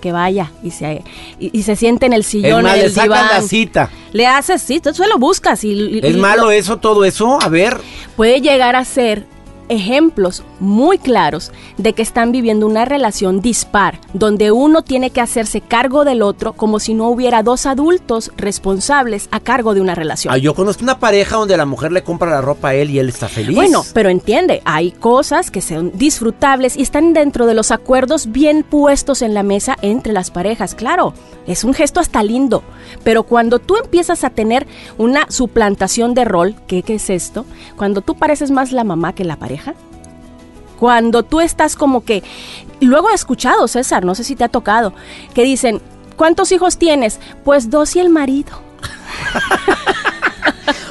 que 0.02 0.12
vaya 0.12 0.52
y 0.64 0.72
se, 0.72 1.04
y, 1.40 1.56
y 1.58 1.64
se 1.64 1.76
siente 1.76 2.08
en 2.08 2.14
el 2.14 2.22
Es 2.22 2.28
sillón, 2.28 2.64
más, 2.64 2.74
en 2.74 2.80
le 2.80 2.86
el 2.88 2.92
sacan 2.92 3.06
diván. 3.10 3.28
la 3.34 3.42
cita. 3.42 3.90
Le 4.14 4.26
haces, 4.26 4.62
sí, 4.62 4.80
tú 4.80 4.94
solo 4.94 5.20
buscas 5.20 5.64
y, 5.64 5.74
y- 5.74 6.00
¿Es 6.04 6.16
y 6.16 6.18
malo 6.18 6.46
lo- 6.46 6.52
eso, 6.52 6.78
todo 6.78 7.06
eso? 7.06 7.38
A 7.42 7.50
ver. 7.50 7.78
puede 8.16 8.42
llegar 8.42 8.76
a 8.76 8.84
ser 8.84 9.26
ejemplos 9.72 10.44
muy 10.60 10.98
claros 10.98 11.52
de 11.78 11.94
que 11.94 12.02
están 12.02 12.32
viviendo 12.32 12.68
una 12.68 12.86
relación 12.86 13.42
dispar, 13.42 14.00
donde 14.14 14.52
uno 14.52 14.82
tiene 14.82 15.12
que 15.12 15.22
hacerse 15.22 15.62
cargo 15.62 16.04
del 16.04 16.22
otro 16.22 16.54
como 16.54 16.80
si 16.80 16.94
no 16.94 17.08
hubiera 17.08 17.42
dos 17.42 17.66
adultos 17.66 18.32
responsables 18.36 19.30
a 19.32 19.40
cargo 19.40 19.74
de 19.74 19.80
una 19.80 19.96
relación. 19.96 20.34
Ah, 20.34 20.38
yo 20.38 20.54
conozco 20.54 20.84
una 20.84 21.00
pareja 21.00 21.38
donde 21.38 21.56
la 21.56 21.66
mujer 21.66 21.94
le 21.94 22.04
compra 22.04 22.30
la 22.30 22.42
ropa 22.42 22.70
a 22.70 22.74
él 22.76 22.90
y 22.90 23.00
él 23.00 23.08
está 23.08 23.30
feliz. 23.30 23.56
Bueno, 23.56 23.86
pero 23.94 24.10
entiende, 24.10 24.62
hay 24.66 24.92
cosas 24.92 25.50
que 25.52 25.62
son 25.62 25.92
disfrutables 25.96 26.76
y 26.76 26.82
están 26.82 27.14
dentro 27.14 27.46
de 27.46 27.54
los 27.54 27.72
acuerdos 27.72 28.32
bien 28.32 28.64
puestos 28.64 29.22
en 29.22 29.34
la 29.34 29.44
mesa 29.44 29.78
entre 29.82 30.12
las 30.12 30.32
parejas. 30.32 30.76
Claro, 30.76 31.14
es 31.48 31.64
un 31.64 31.74
gesto 31.74 32.02
hasta 32.02 32.24
lindo, 32.24 32.62
pero 33.06 33.24
cuando 33.24 33.60
tú 33.60 33.78
empiezas 33.78 34.26
a 34.26 34.32
tener 34.32 34.68
una 34.98 35.28
suplantación 35.30 36.14
de 36.14 36.26
rol, 36.26 36.56
¿qué, 36.68 36.84
qué 36.84 36.96
es 36.96 37.10
esto? 37.10 37.46
Cuando 37.78 38.02
tú 38.02 38.16
pareces 38.16 38.52
más 38.52 38.74
la 38.74 38.84
mamá 38.84 39.14
que 39.14 39.24
la 39.24 39.38
pareja. 39.38 39.61
Cuando 40.80 41.24
tú 41.24 41.42
estás 41.42 41.76
como 41.76 42.04
que... 42.04 42.24
Luego 42.80 43.12
he 43.12 43.14
escuchado, 43.14 43.68
César, 43.68 44.04
no 44.04 44.16
sé 44.16 44.24
si 44.24 44.36
te 44.36 44.44
ha 44.44 44.50
tocado, 44.50 44.94
que 45.36 45.44
dicen, 45.44 45.80
¿cuántos 46.16 46.52
hijos 46.52 46.78
tienes? 46.78 47.20
Pues 47.44 47.70
dos 47.70 47.96
y 47.96 48.00
el 48.00 48.10
marido. 48.10 48.52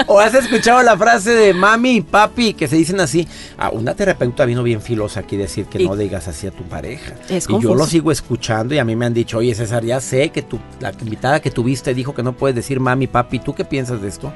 ¿O 0.07 0.19
has 0.19 0.35
escuchado 0.35 0.83
la 0.83 0.97
frase 0.97 1.31
de 1.31 1.55
mami 1.55 1.97
y 1.97 2.01
papi 2.01 2.55
que 2.55 2.67
se 2.69 2.77
dicen 2.77 3.01
así? 3.01 3.29
Ah, 3.57 3.71
una 3.73 3.95
terapeuta 3.95 4.45
vino 4.45 4.63
bien 4.63 4.81
filosa 4.81 5.21
aquí 5.21 5.37
decir 5.37 5.67
que 5.67 5.83
Y- 5.83 5.87
no 5.87 5.97
digas 5.97 6.27
así 6.27 6.47
a 6.47 6.51
tu 6.51 6.65
pareja. 6.65 7.15
Es 7.29 7.47
y 7.49 7.61
yo 7.61 7.75
lo 7.75 7.87
sigo 7.87 8.11
escuchando 8.11 8.75
y 8.75 8.79
a 8.79 8.85
mí 8.85 8.97
me 8.97 9.07
han 9.07 9.15
dicho, 9.15 9.39
oye 9.39 9.55
César, 9.55 9.85
ya 9.85 10.01
sé 10.01 10.31
que 10.31 10.43
tu, 10.43 10.59
la 10.81 10.93
invitada 11.01 11.41
que 11.41 11.51
tuviste 11.51 11.95
dijo 11.95 12.15
que 12.15 12.23
no 12.23 12.33
puedes 12.33 12.57
decir 12.57 12.81
mami, 12.81 13.07
papi. 13.07 13.39
¿Tú 13.39 13.55
qué 13.55 13.65
piensas 13.65 14.03
de 14.03 14.09
esto? 14.09 14.33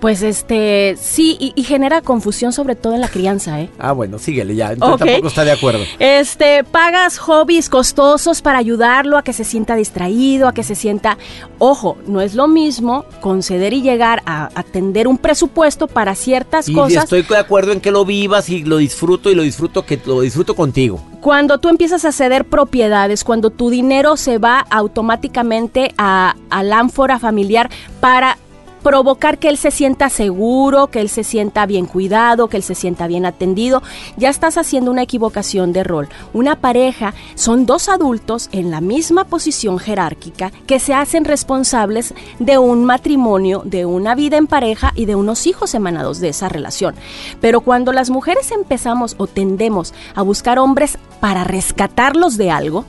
Pues 0.00 0.22
este, 0.22 0.96
sí, 1.00 1.36
y, 1.40 1.52
y 1.54 1.64
genera 1.64 2.00
confusión 2.02 2.52
sobre 2.52 2.74
todo 2.76 2.94
en 2.94 3.00
la 3.00 3.08
crianza, 3.08 3.60
¿eh? 3.60 3.70
Ah, 3.78 3.92
bueno, 3.92 4.18
síguele 4.18 4.54
ya. 4.54 4.72
Entonces 4.72 5.06
tampoco 5.06 5.28
está 5.28 5.44
de 5.44 5.52
acuerdo. 5.52 5.84
Este, 5.98 6.64
pagas 6.64 7.18
hobbies 7.18 7.68
costosos 7.68 8.42
para 8.42 8.58
ayudarlo 8.58 9.16
a 9.16 9.22
que 9.22 9.32
se 9.32 9.44
sienta 9.44 9.76
distraído, 9.76 10.48
a 10.48 10.52
que 10.54 10.62
se 10.62 10.74
sienta... 10.74 11.18
Ojo, 11.58 11.96
no 12.06 12.20
es 12.20 12.34
lo 12.34 12.48
mismo 12.48 13.06
conceder 13.20 13.72
y 13.72 13.82
llegar 13.82 14.22
a 14.26 14.50
atender 14.54 15.08
un 15.08 15.18
presupuesto 15.18 15.86
para 15.86 16.14
ciertas 16.14 16.68
Y 16.68 16.74
cosas 16.74 17.04
estoy 17.04 17.22
de 17.22 17.38
acuerdo 17.38 17.72
en 17.72 17.80
que 17.80 17.90
lo 17.90 18.04
vivas 18.04 18.48
y 18.48 18.64
lo 18.64 18.76
disfruto 18.78 19.30
y 19.30 19.34
lo 19.34 19.42
disfruto 19.42 19.86
que 19.86 19.98
lo 20.04 20.20
disfruto 20.20 20.54
contigo. 20.54 21.00
cuando 21.20 21.56
tú 21.56 21.70
empiezas 21.70 22.04
a 22.04 22.12
ceder 22.12 22.44
propiedades, 22.44 23.24
cuando 23.24 23.48
tu 23.48 23.70
dinero 23.70 24.18
se 24.18 24.36
va 24.36 24.66
automáticamente 24.70 25.94
a, 25.96 26.36
al 26.50 26.70
ánfora 26.72 27.18
familiar 27.18 27.70
para 28.00 28.36
provocar 28.84 29.38
que 29.38 29.48
él 29.48 29.56
se 29.56 29.72
sienta 29.72 30.10
seguro, 30.10 30.86
que 30.88 31.00
él 31.00 31.08
se 31.08 31.24
sienta 31.24 31.66
bien 31.66 31.86
cuidado, 31.86 32.46
que 32.48 32.58
él 32.58 32.62
se 32.62 32.76
sienta 32.76 33.08
bien 33.08 33.26
atendido, 33.26 33.82
ya 34.16 34.28
estás 34.28 34.58
haciendo 34.58 34.92
una 34.92 35.02
equivocación 35.02 35.72
de 35.72 35.82
rol. 35.82 36.08
Una 36.32 36.60
pareja 36.60 37.14
son 37.34 37.66
dos 37.66 37.88
adultos 37.88 38.50
en 38.52 38.70
la 38.70 38.80
misma 38.80 39.24
posición 39.24 39.78
jerárquica 39.78 40.52
que 40.66 40.78
se 40.78 40.94
hacen 40.94 41.24
responsables 41.24 42.14
de 42.38 42.58
un 42.58 42.84
matrimonio, 42.84 43.62
de 43.64 43.86
una 43.86 44.14
vida 44.14 44.36
en 44.36 44.46
pareja 44.46 44.92
y 44.94 45.06
de 45.06 45.16
unos 45.16 45.46
hijos 45.46 45.74
emanados 45.74 46.20
de 46.20 46.28
esa 46.28 46.50
relación. 46.50 46.94
Pero 47.40 47.62
cuando 47.62 47.92
las 47.92 48.10
mujeres 48.10 48.52
empezamos 48.52 49.14
o 49.16 49.26
tendemos 49.26 49.94
a 50.14 50.20
buscar 50.20 50.58
hombres 50.58 50.98
para 51.20 51.42
rescatarlos 51.42 52.36
de 52.36 52.50
algo, 52.50 52.84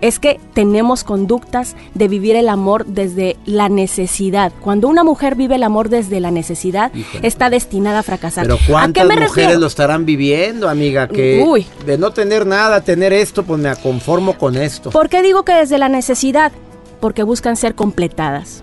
es 0.00 0.18
que 0.18 0.40
tenemos 0.54 1.04
conductas 1.04 1.76
de 1.94 2.08
vivir 2.08 2.36
el 2.36 2.48
amor 2.48 2.86
desde 2.86 3.36
la 3.46 3.68
necesidad. 3.68 4.52
Cuando 4.60 4.88
una 4.88 5.04
mujer 5.04 5.34
vive 5.34 5.56
el 5.56 5.62
amor 5.62 5.88
desde 5.88 6.20
la 6.20 6.30
necesidad, 6.30 6.92
Híjole. 6.94 7.26
está 7.26 7.50
destinada 7.50 8.00
a 8.00 8.02
fracasar. 8.02 8.44
Pero 8.44 8.54
¿A 8.54 8.58
qué 8.58 8.64
¿cuántas 8.72 9.06
me 9.06 9.14
mujeres 9.14 9.34
refiero? 9.34 9.60
lo 9.60 9.66
estarán 9.66 10.06
viviendo, 10.06 10.68
amiga? 10.68 11.08
Que 11.08 11.44
Uy. 11.46 11.66
de 11.86 11.98
no 11.98 12.12
tener 12.12 12.46
nada, 12.46 12.80
tener 12.82 13.12
esto, 13.12 13.42
pues 13.42 13.60
me 13.60 13.74
conformo 13.76 14.38
con 14.38 14.56
esto. 14.56 14.90
¿Por 14.90 15.08
qué 15.08 15.22
digo 15.22 15.44
que 15.44 15.52
desde 15.52 15.78
la 15.78 15.88
necesidad? 15.88 16.52
Porque 17.00 17.22
buscan 17.22 17.56
ser 17.56 17.74
completadas. 17.74 18.62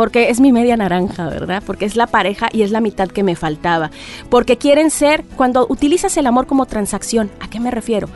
Porque 0.00 0.30
es 0.30 0.40
mi 0.40 0.50
media 0.50 0.78
naranja, 0.78 1.28
¿verdad? 1.28 1.62
Porque 1.66 1.84
es 1.84 1.94
la 1.94 2.06
pareja 2.06 2.48
y 2.54 2.62
es 2.62 2.70
la 2.70 2.80
mitad 2.80 3.08
que 3.08 3.22
me 3.22 3.36
faltaba. 3.36 3.90
Porque 4.30 4.56
quieren 4.56 4.90
ser, 4.90 5.26
cuando 5.36 5.66
utilizas 5.68 6.16
el 6.16 6.26
amor 6.26 6.46
como 6.46 6.64
transacción, 6.64 7.30
¿a 7.38 7.50
qué 7.50 7.60
me 7.60 7.70
refiero? 7.70 8.08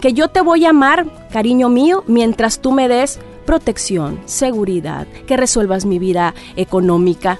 Que 0.00 0.12
yo 0.12 0.26
te 0.30 0.40
voy 0.40 0.64
a 0.64 0.70
amar, 0.70 1.06
cariño 1.30 1.68
mío, 1.68 2.02
mientras 2.08 2.58
tú 2.58 2.72
me 2.72 2.88
des 2.88 3.20
protección, 3.46 4.18
seguridad, 4.24 5.06
que 5.28 5.36
resuelvas 5.36 5.84
mi 5.84 6.00
vida 6.00 6.34
económica. 6.56 7.38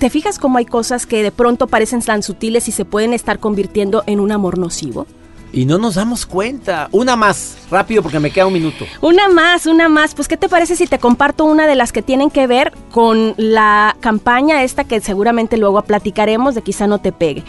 ¿Te 0.00 0.10
fijas 0.10 0.40
cómo 0.40 0.58
hay 0.58 0.66
cosas 0.66 1.06
que 1.06 1.22
de 1.22 1.30
pronto 1.30 1.68
parecen 1.68 2.02
tan 2.02 2.24
sutiles 2.24 2.66
y 2.66 2.72
se 2.72 2.84
pueden 2.84 3.12
estar 3.12 3.38
convirtiendo 3.38 4.02
en 4.08 4.18
un 4.18 4.32
amor 4.32 4.58
nocivo? 4.58 5.06
Y 5.52 5.64
no 5.64 5.78
nos 5.78 5.94
damos 5.94 6.26
cuenta. 6.26 6.88
Una 6.92 7.16
más, 7.16 7.56
rápido 7.70 8.02
porque 8.02 8.20
me 8.20 8.30
queda 8.30 8.46
un 8.46 8.52
minuto. 8.52 8.84
Una 9.00 9.28
más, 9.28 9.66
una 9.66 9.88
más. 9.88 10.14
Pues, 10.14 10.28
¿qué 10.28 10.36
te 10.36 10.48
parece 10.48 10.76
si 10.76 10.86
te 10.86 10.98
comparto 10.98 11.44
una 11.44 11.66
de 11.66 11.76
las 11.76 11.92
que 11.92 12.02
tienen 12.02 12.30
que 12.30 12.46
ver 12.46 12.72
con 12.92 13.34
la 13.36 13.96
campaña 14.00 14.62
esta 14.62 14.84
que 14.84 15.00
seguramente 15.00 15.56
luego 15.56 15.80
platicaremos 15.82 16.54
de 16.54 16.62
quizá 16.62 16.86
no 16.86 16.98
te 16.98 17.12
pegue? 17.12 17.44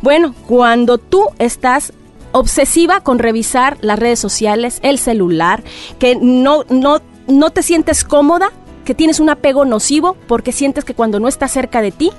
Bueno, 0.00 0.34
cuando 0.46 0.98
tú 0.98 1.28
estás 1.38 1.92
obsesiva 2.32 3.00
con 3.00 3.18
revisar 3.18 3.76
las 3.80 3.98
redes 3.98 4.18
sociales, 4.18 4.80
el 4.82 4.98
celular, 4.98 5.62
que 5.98 6.16
no, 6.16 6.64
no, 6.68 7.00
no 7.28 7.50
te 7.50 7.62
sientes 7.62 8.04
cómoda, 8.04 8.50
que 8.84 8.94
tienes 8.94 9.20
un 9.20 9.30
apego 9.30 9.64
nocivo 9.64 10.16
porque 10.26 10.50
sientes 10.52 10.84
que 10.84 10.94
cuando 10.94 11.20
no 11.20 11.28
está 11.28 11.46
cerca 11.46 11.80
de 11.80 11.92
ti, 11.92 12.10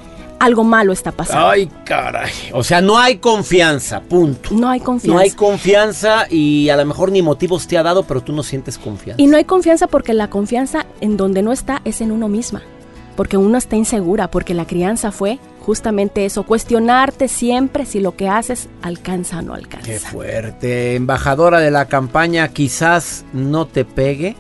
algo 0.44 0.64
malo 0.66 0.92
está 0.92 1.12
pasando. 1.12 1.48
Ay, 1.48 1.70
caray. 1.86 2.32
O 2.52 2.64
sea, 2.64 2.82
no 2.82 2.98
hay 2.98 3.18
confianza, 3.18 4.02
punto. 4.02 4.50
No 4.52 4.70
hay 4.70 4.82
confianza. 4.82 5.14
No 5.14 5.20
hay 5.20 5.32
confianza 5.32 6.28
y 6.30 6.68
a 6.70 6.76
lo 6.76 6.86
mejor 6.86 7.12
ni 7.12 7.22
motivos 7.22 7.66
te 7.66 7.78
ha 7.78 7.84
dado, 7.84 8.04
pero 8.04 8.22
tú 8.22 8.34
no 8.34 8.44
sientes 8.44 8.78
confianza. 8.78 9.22
Y 9.22 9.28
no 9.28 9.38
hay 9.38 9.46
confianza 9.46 9.88
porque 9.88 10.14
la 10.14 10.30
confianza 10.30 10.86
en 11.00 11.16
donde 11.16 11.42
no 11.42 11.54
está 11.54 11.82
es 11.86 12.02
en 12.02 12.12
uno 12.12 12.28
misma. 12.28 12.62
Porque 13.16 13.38
uno 13.38 13.58
está 13.58 13.76
insegura, 13.76 14.30
porque 14.30 14.54
la 14.54 14.66
crianza 14.66 15.12
fue 15.12 15.40
justamente 15.62 16.26
eso, 16.26 16.44
cuestionarte 16.44 17.30
siempre 17.30 17.86
si 17.86 18.02
lo 18.02 18.18
que 18.18 18.28
haces 18.28 18.68
alcanza 18.82 19.40
o 19.40 19.42
no 19.44 19.54
alcanza. 19.54 19.88
Qué 19.88 20.00
fuerte. 20.00 20.96
Embajadora 20.96 21.60
de 21.60 21.72
la 21.72 21.86
campaña 21.86 22.50
Quizás 22.50 23.24
no 23.32 23.66
te 23.66 23.86
pegue. 23.86 24.36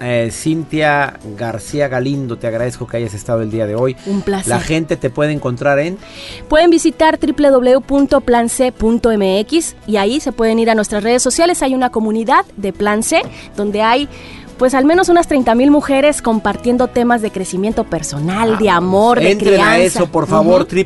Eh, 0.00 0.30
Cintia 0.32 1.20
García 1.36 1.88
Galindo, 1.88 2.38
te 2.38 2.46
agradezco 2.46 2.86
que 2.86 2.96
hayas 2.96 3.12
estado 3.12 3.42
el 3.42 3.50
día 3.50 3.66
de 3.66 3.74
hoy. 3.74 3.96
Un 4.06 4.22
placer. 4.22 4.48
La 4.48 4.60
gente 4.60 4.96
te 4.96 5.10
puede 5.10 5.32
encontrar 5.32 5.78
en... 5.78 5.98
Pueden 6.48 6.70
visitar 6.70 7.18
www.place.mx 7.20 7.90
y 9.86 9.96
ahí 9.96 10.20
se 10.20 10.32
pueden 10.32 10.58
ir 10.58 10.70
a 10.70 10.74
nuestras 10.74 11.02
redes 11.02 11.22
sociales. 11.22 11.62
Hay 11.62 11.74
una 11.74 11.90
comunidad 11.90 12.46
de 12.56 12.72
Plan 12.72 13.02
C 13.02 13.20
donde 13.56 13.82
hay 13.82 14.08
pues 14.60 14.74
al 14.74 14.84
menos 14.84 15.08
unas 15.08 15.26
30 15.26 15.54
mil 15.54 15.70
mujeres 15.70 16.20
compartiendo 16.20 16.86
temas 16.88 17.22
de 17.22 17.30
crecimiento 17.32 17.84
personal, 17.84 18.58
de 18.58 18.68
amor, 18.68 19.18
de 19.18 19.30
Entren 19.30 19.54
crianza. 19.54 19.70
a 19.72 19.78
eso, 19.78 20.06
por 20.08 20.26
favor, 20.26 20.66
Ujú. 20.70 20.76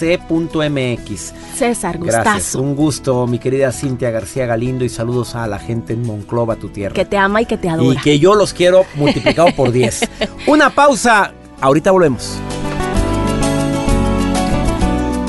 www.place.mx. 0.00 1.34
César, 1.54 1.98
Gracias, 1.98 2.24
gustazo. 2.24 2.62
un 2.62 2.74
gusto, 2.74 3.26
mi 3.26 3.38
querida 3.38 3.70
Cintia 3.70 4.10
García 4.10 4.46
Galindo, 4.46 4.82
y 4.82 4.88
saludos 4.88 5.34
a 5.34 5.46
la 5.46 5.58
gente 5.58 5.92
en 5.92 6.06
Monclova, 6.06 6.56
tu 6.56 6.70
tierra. 6.70 6.94
Que 6.94 7.04
te 7.04 7.18
ama 7.18 7.42
y 7.42 7.44
que 7.46 7.58
te 7.58 7.66
y 7.66 7.70
adora. 7.70 8.00
que 8.02 8.18
yo 8.18 8.34
los 8.34 8.54
quiero 8.54 8.86
multiplicado 8.94 9.48
por 9.54 9.70
10. 9.70 10.00
Una 10.46 10.70
pausa, 10.70 11.34
ahorita 11.60 11.90
volvemos. 11.90 12.38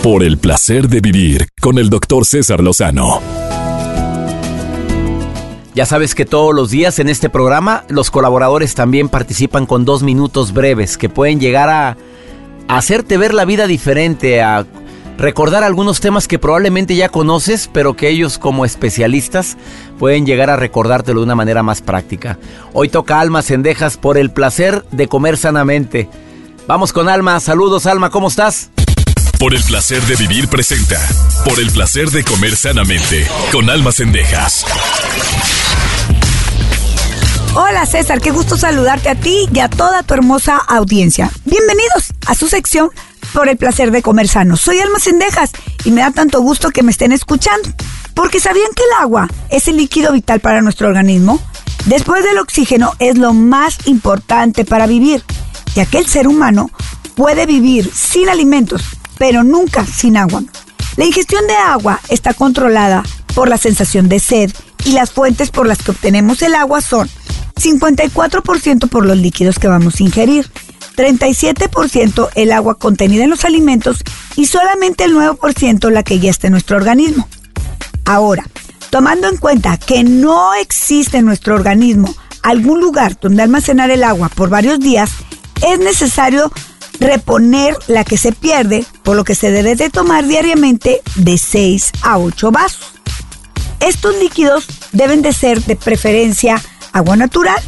Por 0.02 0.24
el 0.24 0.38
placer 0.38 0.88
de 0.88 1.02
vivir 1.02 1.48
con 1.62 1.78
el 1.78 1.89
doctor 1.89 2.26
César 2.26 2.62
Lozano. 2.62 3.20
Ya 5.76 5.88
sabes 5.88 6.14
que 6.14 6.26
todos 6.26 6.54
los 6.54 6.70
días 6.70 7.00
en 7.00 7.10
este 7.10 7.30
programa 7.30 7.84
los 7.90 8.12
colaboradores 8.12 8.76
también 8.76 9.10
participan 9.10 9.66
con 9.66 9.86
dos 9.86 10.04
minutos 10.04 10.54
breves 10.54 10.98
que 10.98 11.10
pueden 11.10 11.40
llegar 11.40 11.70
a, 11.70 11.98
hacerte 12.68 13.18
ver 13.18 13.34
la 13.34 13.46
vida 13.46 13.68
diferente, 13.68 14.42
a 14.42 14.66
recordar 15.18 15.64
algunos 15.64 16.00
temas 16.00 16.28
que 16.28 16.40
probablemente 16.40 16.96
ya 16.96 17.10
conoces, 17.10 17.70
pero 17.72 17.96
que 17.96 18.10
ellos 18.10 18.38
como 18.38 18.66
especialistas 18.66 19.58
pueden 19.98 20.26
llegar 20.26 20.50
a 20.50 20.56
recordártelo 20.56 21.20
de 21.20 21.26
una 21.26 21.36
manera 21.36 21.64
más 21.64 21.82
práctica. 21.82 22.38
Hoy 22.74 22.90
toca 22.90 23.20
Alma 23.20 23.42
Cendejas 23.42 23.98
por 23.98 24.18
el 24.18 24.32
placer 24.32 24.86
de 24.92 25.08
comer 25.08 25.38
sanamente. 25.38 26.08
Vamos 26.68 26.94
con 26.94 27.10
Alma, 27.10 27.40
saludos 27.40 27.86
Alma, 27.88 28.10
¿cómo 28.12 28.28
estás? 28.28 28.70
Por 29.40 29.54
el 29.54 29.64
placer 29.64 30.02
de 30.04 30.16
vivir 30.16 30.48
presenta. 30.48 31.02
Por 31.44 31.60
el 31.60 31.70
placer 31.72 32.10
de 32.12 32.24
comer 32.24 32.56
sanamente. 32.56 33.28
Con 33.52 33.70
almas 33.70 33.96
cendejas. 33.96 34.66
Hola 37.56 37.86
César, 37.86 38.20
qué 38.20 38.32
gusto 38.32 38.58
saludarte 38.58 39.10
a 39.10 39.16
ti 39.16 39.48
y 39.54 39.60
a 39.60 39.70
toda 39.70 40.02
tu 40.02 40.16
hermosa 40.16 40.58
audiencia. 40.58 41.32
Bienvenidos 41.46 42.14
a 42.26 42.34
su 42.34 42.48
sección 42.48 42.90
por 43.32 43.48
el 43.48 43.58
placer 43.58 43.92
de 43.92 44.02
comer 44.02 44.28
sano. 44.28 44.58
Soy 44.58 44.80
Alma 44.80 45.00
Cendejas 45.00 45.52
y 45.86 45.92
me 45.92 46.02
da 46.02 46.12
tanto 46.12 46.42
gusto 46.42 46.72
que 46.72 46.82
me 46.82 46.92
estén 46.92 47.12
escuchando. 47.12 47.70
Porque 48.16 48.40
¿sabían 48.40 48.72
que 48.76 48.84
el 48.84 49.04
agua 49.04 49.28
es 49.50 49.68
el 49.68 49.78
líquido 49.78 50.14
vital 50.14 50.40
para 50.40 50.62
nuestro 50.62 50.88
organismo? 50.88 51.40
Después 51.86 52.24
del 52.24 52.40
oxígeno 52.40 52.94
es 53.00 53.18
lo 53.18 53.34
más 53.34 53.88
importante 53.88 54.66
para 54.66 54.88
vivir, 54.88 55.24
ya 55.76 55.86
que 55.86 55.98
el 55.98 56.08
ser 56.08 56.28
humano 56.28 56.72
puede 57.16 57.46
vivir 57.46 57.92
sin 57.94 58.30
alimentos, 58.30 58.84
pero 59.18 59.44
nunca 59.44 59.86
sin 59.86 60.18
agua. 60.18 60.44
La 60.96 61.06
ingestión 61.06 61.46
de 61.48 61.56
agua 61.56 62.00
está 62.10 62.34
controlada 62.34 63.04
por 63.36 63.50
la 63.50 63.58
sensación 63.58 64.10
de 64.10 64.20
sed 64.20 64.52
y 64.86 64.91
las 64.91 65.12
fuentes 65.12 65.52
por 65.52 65.67
las 65.67 65.80
que 65.80 65.91
obtenemos 65.91 66.41
el 66.41 66.56
agua 66.56 66.82
son 66.82 67.10
54% 67.56 68.89
por 68.89 69.06
los 69.06 69.17
líquidos 69.17 69.60
que 69.60 69.67
vamos 69.67 70.00
a 70.00 70.04
ingerir, 70.04 70.50
37% 70.96 72.30
el 72.36 72.52
agua 72.52 72.76
contenida 72.76 73.24
en 73.24 73.30
los 73.30 73.46
alimentos 73.46 74.04
y 74.36 74.46
solamente 74.46 75.04
el 75.04 75.15
9% 75.15 75.89
la 75.89 76.04
que 76.04 76.19
ya 76.19 76.30
está 76.30 76.48
en 76.48 76.52
nuestro 76.52 76.78
organismo. 76.78 77.28
Ahora, 78.06 78.46
tomando 78.89 79.30
en 79.30 79.38
cuenta 79.38 79.78
que 79.78 80.04
no 80.04 80.54
existe 80.54 81.17
en 81.17 81.26
nuestro 81.26 81.56
organismo 81.56 82.13
algún 82.41 82.82
lugar 82.82 83.17
donde 83.19 83.41
almacenar 83.41 83.89
el 83.89 84.04
agua 84.04 84.30
por 84.30 84.50
varios 84.50 84.80
días, 84.80 85.12
es 85.65 85.80
necesario 85.80 86.52
reponer 87.00 87.76
la 87.88 88.04
que 88.04 88.17
se 88.17 88.32
pierde, 88.32 88.86
por 89.04 89.15
lo 89.15 89.24
que 89.24 89.36
se 89.36 89.52
debe 89.52 89.76
de 89.76 89.89
tomar 89.89 90.28
diariamente 90.28 91.02
de 91.15 91.38
6 91.38 91.91
a 92.02 92.17
8 92.17 92.52
vasos. 92.52 92.93
Estos 93.84 94.15
líquidos 94.15 94.65
deben 94.93 95.22
de 95.22 95.34
ser 95.34 95.62
de 95.63 95.76
preferencia 95.76 96.62
agua 96.93 97.17
natural, 97.17 97.62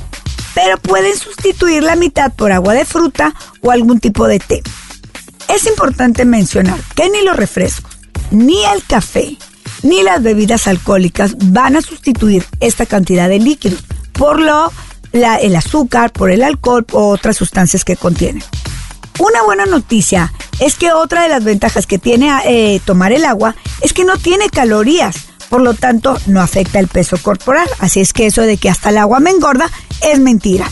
pero 0.54 0.78
pueden 0.78 1.18
sustituir 1.18 1.84
la 1.84 1.98
mitad 1.98 2.32
por 2.34 2.54
agua 2.54 2.74
de 2.74 2.86
fruta 2.86 3.36
o 3.62 3.72
algún 3.72 4.00
tipo 4.00 4.26
de 4.28 4.40
té. 4.40 4.64
Es 5.54 5.66
importante 5.68 6.24
mencionar 6.24 6.80
que 6.96 7.10
ni 7.10 7.22
los 7.22 7.36
refrescos, 7.36 7.98
ni 8.32 8.64
el 8.64 8.82
café, 8.84 9.38
ni 9.84 10.04
las 10.04 10.24
bebidas 10.24 10.68
alcohólicas 10.68 11.36
van 11.52 11.76
a 11.76 11.82
sustituir 11.82 12.46
esta 12.62 12.86
cantidad 12.86 13.28
de 13.28 13.40
líquidos, 13.40 13.84
por 14.14 14.40
lo 14.40 14.72
el 15.12 15.56
azúcar, 15.56 16.12
por 16.12 16.32
el 16.32 16.44
alcohol 16.44 16.86
o 16.92 17.10
otras 17.10 17.38
sustancias 17.38 17.84
que 17.84 17.96
contienen. 17.98 18.44
Una 19.20 19.44
buena 19.44 19.66
noticia 19.66 20.34
es 20.60 20.76
que 20.76 20.92
otra 20.92 21.24
de 21.24 21.30
las 21.30 21.44
ventajas 21.44 21.88
que 21.88 22.00
tiene 22.00 22.32
eh, 22.46 22.82
tomar 22.86 23.12
el 23.12 23.26
agua 23.26 23.56
es 23.82 23.94
que 23.94 24.04
no 24.04 24.18
tiene 24.18 24.50
calorías, 24.50 25.16
por 25.50 25.62
lo 25.62 25.74
tanto 25.74 26.18
no 26.28 26.42
afecta 26.42 26.80
el 26.80 26.88
peso 26.88 27.18
corporal. 27.18 27.68
Así 27.80 28.00
es 28.00 28.14
que 28.14 28.26
eso 28.26 28.42
de 28.42 28.58
que 28.58 28.70
hasta 28.70 28.90
el 28.90 28.98
agua 28.98 29.20
me 29.20 29.32
engorda 29.32 29.70
es 30.02 30.20
mentira. 30.20 30.70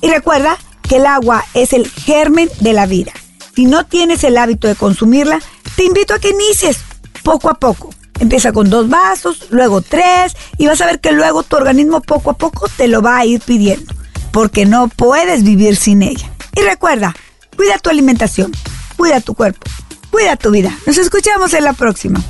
Y 0.00 0.08
recuerda 0.08 0.58
que 0.82 0.96
el 0.96 1.06
agua 1.06 1.44
es 1.54 1.72
el 1.72 1.88
germen 1.90 2.48
de 2.60 2.72
la 2.72 2.86
vida. 2.86 3.12
Si 3.54 3.66
no 3.66 3.86
tienes 3.86 4.24
el 4.24 4.36
hábito 4.36 4.68
de 4.68 4.74
consumirla, 4.74 5.40
te 5.76 5.84
invito 5.84 6.14
a 6.14 6.18
que 6.18 6.30
inicies 6.30 6.78
poco 7.22 7.48
a 7.48 7.54
poco. 7.54 7.90
Empieza 8.20 8.52
con 8.52 8.70
dos 8.70 8.88
vasos, 8.88 9.46
luego 9.50 9.80
tres, 9.80 10.36
y 10.58 10.66
vas 10.66 10.80
a 10.80 10.86
ver 10.86 11.00
que 11.00 11.12
luego 11.12 11.42
tu 11.42 11.56
organismo 11.56 12.00
poco 12.00 12.30
a 12.30 12.34
poco 12.34 12.68
te 12.76 12.86
lo 12.86 13.02
va 13.02 13.18
a 13.18 13.24
ir 13.24 13.40
pidiendo, 13.40 13.92
porque 14.30 14.66
no 14.66 14.88
puedes 14.88 15.42
vivir 15.42 15.76
sin 15.76 16.02
ella. 16.02 16.30
Y 16.54 16.60
recuerda, 16.62 17.14
cuida 17.56 17.78
tu 17.78 17.90
alimentación, 17.90 18.52
cuida 18.96 19.20
tu 19.20 19.34
cuerpo, 19.34 19.66
cuida 20.10 20.36
tu 20.36 20.50
vida. 20.50 20.76
Nos 20.86 20.98
escuchamos 20.98 21.54
en 21.54 21.64
la 21.64 21.72
próxima. 21.72 22.22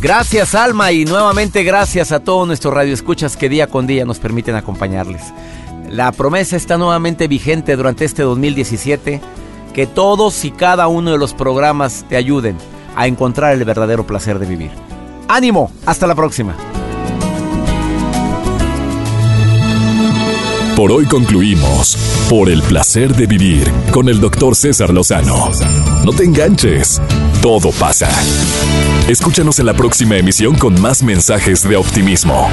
Gracias 0.00 0.54
Alma 0.54 0.92
y 0.92 1.04
nuevamente 1.04 1.62
gracias 1.62 2.10
a 2.10 2.20
todos 2.20 2.46
nuestros 2.46 2.72
radioescuchas 2.72 3.36
que 3.36 3.50
día 3.50 3.66
con 3.66 3.86
día 3.86 4.06
nos 4.06 4.18
permiten 4.18 4.54
acompañarles. 4.54 5.22
La 5.90 6.10
promesa 6.12 6.56
está 6.56 6.78
nuevamente 6.78 7.28
vigente 7.28 7.76
durante 7.76 8.06
este 8.06 8.22
2017, 8.22 9.20
que 9.74 9.86
todos 9.86 10.44
y 10.46 10.52
cada 10.52 10.88
uno 10.88 11.10
de 11.10 11.18
los 11.18 11.34
programas 11.34 12.06
te 12.08 12.16
ayuden 12.16 12.56
a 12.96 13.08
encontrar 13.08 13.52
el 13.52 13.64
verdadero 13.64 14.06
placer 14.06 14.38
de 14.38 14.46
vivir. 14.46 14.70
Ánimo, 15.28 15.70
hasta 15.84 16.06
la 16.06 16.14
próxima. 16.14 16.56
Por 20.76 20.92
hoy 20.92 21.04
concluimos 21.04 21.98
Por 22.30 22.48
el 22.48 22.62
placer 22.62 23.14
de 23.14 23.26
vivir 23.26 23.70
con 23.92 24.08
el 24.08 24.18
doctor 24.18 24.56
César 24.56 24.94
Lozano. 24.94 25.50
No 26.06 26.12
te 26.12 26.24
enganches, 26.24 27.02
todo 27.40 27.72
pasa. 27.72 28.08
Escúchanos 29.08 29.58
en 29.58 29.66
la 29.66 29.74
próxima 29.74 30.16
emisión 30.16 30.56
con 30.56 30.80
más 30.80 31.02
mensajes 31.02 31.66
de 31.66 31.76
optimismo. 31.76 32.48